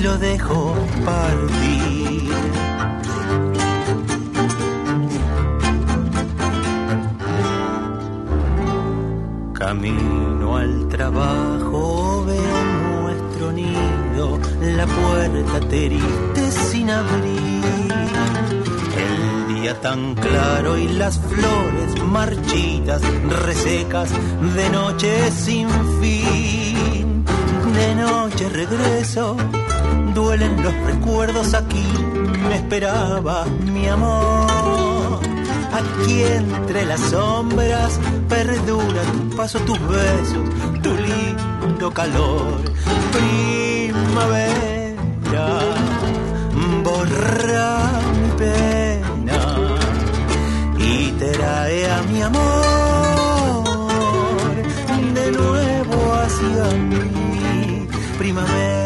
lo 0.04 0.18
dejo 0.18 0.76
partir. 1.06 2.30
Camino 9.54 10.58
al 10.58 10.90
trabajo, 10.90 12.26
veo 12.26 12.60
nuestro 13.02 13.52
nido, 13.54 14.40
la 14.76 14.86
puerta 14.86 15.60
triste 15.70 16.52
sin 16.52 16.90
abrir. 16.90 17.64
El 19.08 19.56
día 19.56 19.80
tan 19.80 20.16
claro 20.16 20.78
y 20.78 20.90
las 20.90 21.18
flores 21.18 22.04
marchitas, 22.04 23.02
resecas, 23.46 24.10
de 24.54 24.70
noche 24.70 25.32
sin 25.32 25.70
fin. 26.02 27.24
De 27.74 27.96
noche 27.96 28.50
regreso 28.50 29.38
duelen 30.14 30.62
los 30.62 30.74
recuerdos 30.86 31.54
aquí, 31.54 31.86
me 32.48 32.56
esperaba 32.56 33.46
mi 33.46 33.88
amor. 33.88 35.20
Aquí 35.74 36.22
entre 36.22 36.86
las 36.86 37.00
sombras 37.00 38.00
perdura 38.30 39.02
tu 39.12 39.36
paso, 39.36 39.60
tus 39.62 39.80
besos, 39.88 40.50
tu 40.82 40.92
lindo 40.96 41.92
calor. 41.92 42.62
Primavera, 43.12 44.54
borra 46.84 47.92
mi 48.22 48.30
pena 48.38 49.40
y 50.78 51.12
trae 51.14 51.92
a 51.92 52.02
mi 52.04 52.22
amor 52.22 53.64
de 55.16 55.32
nuevo 55.32 56.14
hacia 56.14 56.66
mí. 56.78 57.88
Primavera 58.20 58.83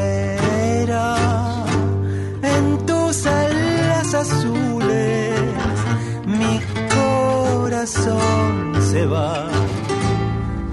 azules, 4.17 5.39
mi 6.25 6.59
corazón 6.97 8.73
se 8.91 9.05
va 9.05 9.47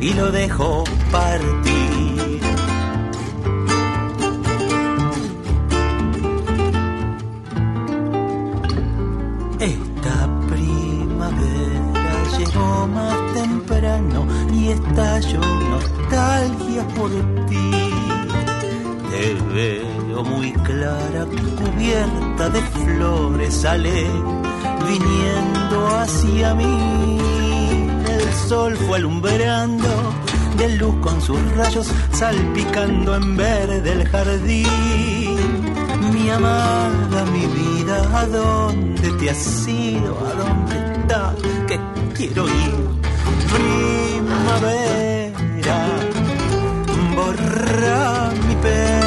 y 0.00 0.12
lo 0.14 0.30
dejo 0.32 0.84
partir. 1.12 2.40
Esta 9.60 10.28
primavera 10.48 12.12
llegó 12.38 12.86
más 12.88 13.34
temprano 13.34 14.26
y 14.52 14.68
estallo 14.68 15.40
nostalgia 15.40 16.86
por 16.96 17.10
ti. 17.48 18.03
Te 19.14 19.32
veo 19.54 20.24
muy 20.24 20.52
clara, 20.52 21.24
cubierta 21.24 22.48
de 22.48 22.60
flores, 22.60 23.54
sale 23.54 24.06
viniendo 24.88 25.86
hacia 25.98 26.52
mí. 26.54 27.18
El 28.08 28.34
sol 28.48 28.76
fue 28.76 28.96
alumbrando 28.96 29.88
de 30.58 30.68
luz 30.78 30.96
con 30.96 31.22
sus 31.22 31.38
rayos, 31.56 31.86
salpicando 32.10 33.14
en 33.14 33.36
verde 33.36 33.92
el 33.92 34.08
jardín. 34.08 35.38
Mi 36.12 36.28
amada, 36.30 37.24
mi 37.26 37.46
vida, 37.46 38.18
¿a 38.18 38.26
dónde 38.26 39.10
te 39.12 39.30
has 39.30 39.68
ido? 39.68 40.18
¿A 40.26 40.34
dónde 40.34 40.74
estás? 40.92 41.36
Que 41.68 41.78
quiero 42.14 42.48
ir. 42.48 42.88
Primavera, 43.54 44.58
borra 47.14 48.32
mi 48.48 48.54
y 48.54 49.03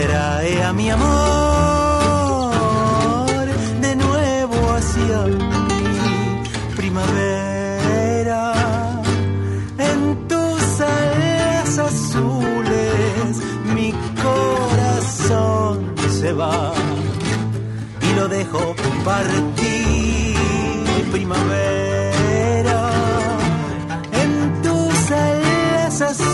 trae 0.00 0.62
a 0.62 0.72
mi 0.72 0.90
amor 0.90 1.02
de 3.80 3.96
nuevo 3.96 4.56
hacia 4.76 5.26
mí. 5.26 5.84
Primavera, 6.76 8.42
en 9.78 10.28
tus 10.28 10.80
alas 10.80 11.78
azules 11.78 13.42
mi 13.74 13.92
corazón 14.22 15.94
se 16.20 16.32
va 16.32 16.72
y 18.00 18.14
lo 18.14 18.28
dejo 18.28 18.74
partir. 19.04 20.36
Primavera, 21.12 22.80
en 24.22 24.62
tus 24.62 25.10
alas 25.10 26.00
azules 26.00 26.31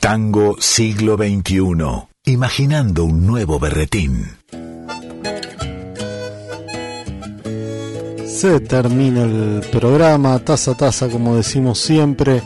Tango 0.00 0.56
siglo 0.60 1.16
XXI. 1.16 2.08
Imaginando 2.26 3.04
un 3.04 3.26
nuevo 3.26 3.58
berretín. 3.58 4.43
Se 8.44 8.60
termina 8.60 9.22
el 9.22 9.62
programa, 9.72 10.38
taza 10.38 10.72
a 10.72 10.76
taza, 10.76 11.08
como 11.08 11.34
decimos 11.34 11.78
siempre. 11.78 12.42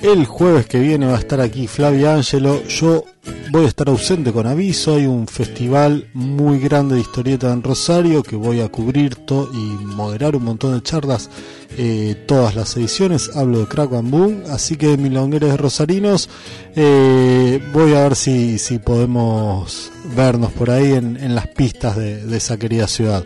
El 0.00 0.24
jueves 0.24 0.66
que 0.66 0.78
viene 0.78 1.06
va 1.06 1.16
a 1.16 1.18
estar 1.18 1.40
aquí 1.40 1.66
Flavia 1.66 2.14
Ángelo. 2.14 2.62
Yo 2.68 3.04
voy 3.50 3.64
a 3.64 3.68
estar 3.68 3.88
ausente 3.88 4.30
con 4.32 4.46
aviso. 4.46 4.94
Hay 4.94 5.06
un 5.06 5.26
festival 5.26 6.06
muy 6.14 6.60
grande 6.60 6.94
de 6.94 7.00
historieta 7.00 7.52
en 7.52 7.64
Rosario 7.64 8.22
que 8.22 8.36
voy 8.36 8.60
a 8.60 8.68
cubrir 8.68 9.16
to- 9.16 9.50
y 9.52 9.84
moderar 9.84 10.36
un 10.36 10.44
montón 10.44 10.72
de 10.74 10.82
charlas. 10.84 11.28
eh, 11.76 12.24
todas 12.26 12.54
las 12.54 12.76
ediciones. 12.76 13.30
Hablo 13.34 13.58
de 13.60 13.66
Crack 13.66 13.92
and 13.94 14.10
Boom. 14.10 14.42
Así 14.50 14.76
que 14.76 14.96
milongueres 14.96 15.58
rosarinos. 15.58 16.28
eh, 16.76 17.60
voy 17.72 17.94
a 17.94 18.02
ver 18.04 18.14
si, 18.14 18.56
si 18.58 18.78
podemos 18.78 19.90
vernos 20.16 20.52
por 20.52 20.70
ahí 20.70 20.92
en, 20.92 21.16
en 21.16 21.34
las 21.34 21.48
pistas 21.48 21.96
de 21.96 22.36
esa 22.36 22.56
querida 22.56 22.86
ciudad. 22.86 23.24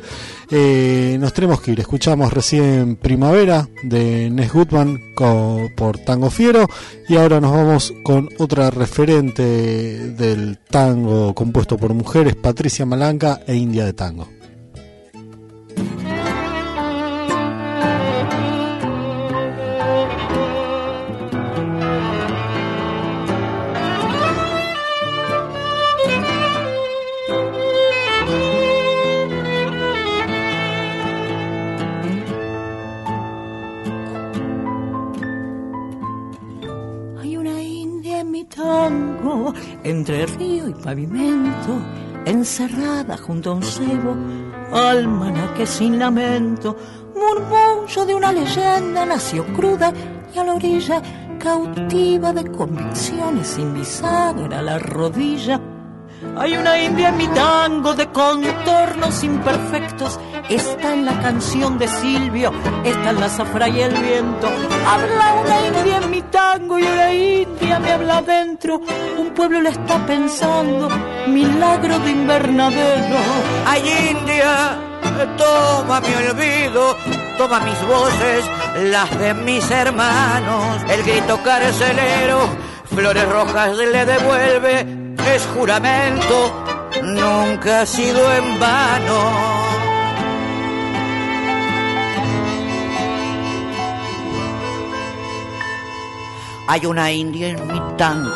Eh, 0.50 1.16
nos 1.20 1.32
tenemos 1.32 1.60
que 1.60 1.72
ir. 1.72 1.80
Escuchamos 1.80 2.32
recién 2.32 2.96
Primavera 2.96 3.68
de 3.82 4.30
Nes 4.30 4.50
co- 5.14 5.68
por 5.76 5.98
Tango 5.98 6.30
Fiero 6.30 6.66
y 7.08 7.16
ahora 7.16 7.40
nos 7.40 7.52
vamos 7.52 7.94
con 8.02 8.28
otra 8.38 8.70
referente 8.70 9.42
del 9.42 10.58
tango 10.70 11.34
compuesto 11.34 11.76
por 11.76 11.94
mujeres, 11.94 12.34
Patricia 12.36 12.84
Malanca 12.86 13.40
e 13.46 13.54
India 13.56 13.84
de 13.84 13.92
Tango. 13.92 14.28
Entre 40.04 40.26
río 40.26 40.68
y 40.68 40.74
pavimento, 40.74 41.80
encerrada 42.26 43.16
junto 43.16 43.52
a 43.52 43.54
un 43.54 43.62
cebo, 43.62 44.14
almanaque 44.70 45.64
sin 45.64 45.98
lamento, 45.98 46.76
murmullo 47.14 48.04
de 48.04 48.14
una 48.14 48.30
leyenda, 48.30 49.06
nació 49.06 49.46
cruda 49.54 49.94
y 50.34 50.38
a 50.38 50.44
la 50.44 50.52
orilla, 50.52 51.00
cautiva 51.38 52.34
de 52.34 52.50
convicciones 52.52 53.46
sin 53.46 53.72
bisagra 53.72 54.58
a 54.58 54.62
la 54.62 54.78
rodilla. 54.78 55.58
Hay 56.36 56.56
una 56.56 56.82
india 56.82 57.08
en 57.10 57.16
mi 57.16 57.28
tango 57.28 57.94
de 57.94 58.06
contornos 58.08 59.22
imperfectos. 59.22 60.18
Está 60.48 60.92
en 60.92 61.04
la 61.04 61.20
canción 61.20 61.78
de 61.78 61.88
Silvio, 61.88 62.52
está 62.84 63.10
en 63.10 63.20
la 63.20 63.28
zafra 63.28 63.68
y 63.68 63.80
el 63.80 63.94
viento. 63.94 64.48
Habla 64.86 65.34
una 65.34 65.66
india 65.66 65.96
en 65.98 66.10
mi 66.10 66.22
tango 66.22 66.78
y 66.78 66.82
una 66.82 67.12
india 67.12 67.78
me 67.78 67.92
habla 67.92 68.18
adentro. 68.18 68.80
Un 69.18 69.30
pueblo 69.30 69.60
le 69.60 69.70
está 69.70 70.04
pensando, 70.06 70.88
milagro 71.28 71.98
de 72.00 72.10
invernadero. 72.10 73.16
Ay 73.66 73.82
India, 74.10 74.78
toma 75.36 76.00
mi 76.00 76.14
olvido, 76.14 76.96
toma 77.38 77.60
mis 77.60 77.80
voces, 77.86 78.44
las 78.90 79.18
de 79.18 79.34
mis 79.34 79.70
hermanos. 79.70 80.82
El 80.88 81.02
grito 81.04 81.40
carcelero, 81.42 82.48
flores 82.94 83.28
rojas 83.28 83.76
le 83.76 84.04
devuelve, 84.04 85.03
es 85.32 85.46
juramento, 85.46 86.64
nunca 87.02 87.82
ha 87.82 87.86
sido 87.86 88.32
en 88.32 88.58
vano. 88.58 89.54
Hay 96.66 96.86
una 96.86 97.12
india 97.12 97.48
en 97.48 97.66
mi 97.66 97.80
tango, 97.96 98.30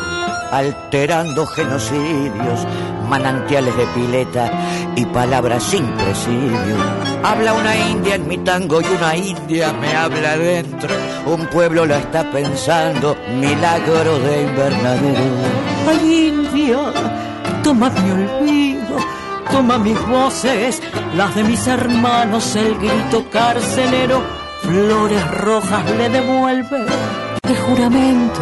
alterando 0.51 1.45
genocidios, 1.45 2.65
manantiales 3.09 3.75
de 3.75 3.85
pileta 3.87 4.51
y 4.95 5.05
palabras 5.05 5.63
sin 5.63 5.85
presidio. 5.93 6.75
Habla 7.23 7.53
una 7.53 7.75
india 7.75 8.15
en 8.15 8.27
mi 8.27 8.37
tango 8.39 8.81
y 8.81 8.85
una 8.85 9.15
india 9.15 9.73
me 9.73 9.95
habla 9.95 10.33
adentro. 10.33 10.89
Un 11.25 11.47
pueblo 11.47 11.85
la 11.85 11.99
está 11.99 12.29
pensando, 12.31 13.15
milagro 13.39 14.19
de 14.19 14.43
invernadero. 14.43 15.23
Ay, 15.87 16.27
India, 16.27 16.77
toma 17.63 17.89
mi 17.89 18.11
olvido, 18.11 18.97
toma 19.51 19.77
mis 19.77 19.99
voces, 20.07 20.81
las 21.15 21.35
de 21.35 21.43
mis 21.43 21.67
hermanos, 21.67 22.55
el 22.55 22.75
grito 22.75 23.29
carcelero, 23.31 24.21
flores 24.61 25.31
rojas 25.31 25.89
le 25.97 26.09
devuelve, 26.09 26.85
de 27.43 27.55
juramento, 27.55 28.41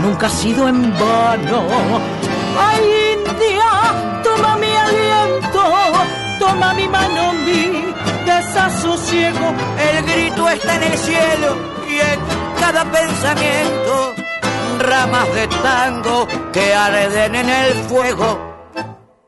nunca 0.00 0.26
ha 0.26 0.30
sido 0.30 0.68
en 0.68 0.92
vano. 0.92 1.66
Ay, 2.58 3.14
India, 3.14 4.22
toma 4.22 4.56
mi 4.56 4.72
aliento, 4.86 5.62
toma 6.38 6.74
mi 6.74 6.88
mano, 6.88 7.32
mi 7.44 7.94
desasosiego, 8.24 9.54
El 9.78 10.04
grito 10.04 10.48
está 10.48 10.76
en 10.76 10.82
el 10.84 10.98
cielo 10.98 11.56
y 11.88 11.94
en 11.94 12.20
cada 12.60 12.84
pensamiento. 12.90 14.14
Ramas 14.78 15.34
de 15.34 15.46
tango 15.48 16.28
que 16.52 16.74
arden 16.74 17.34
en 17.34 17.48
el 17.48 17.72
fuego. 17.88 18.54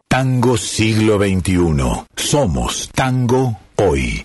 Tango 0.09 0.57
siglo 0.57 1.19
XXI. 1.19 2.07
Somos 2.17 2.89
tango 2.95 3.57
hoy. 3.77 4.25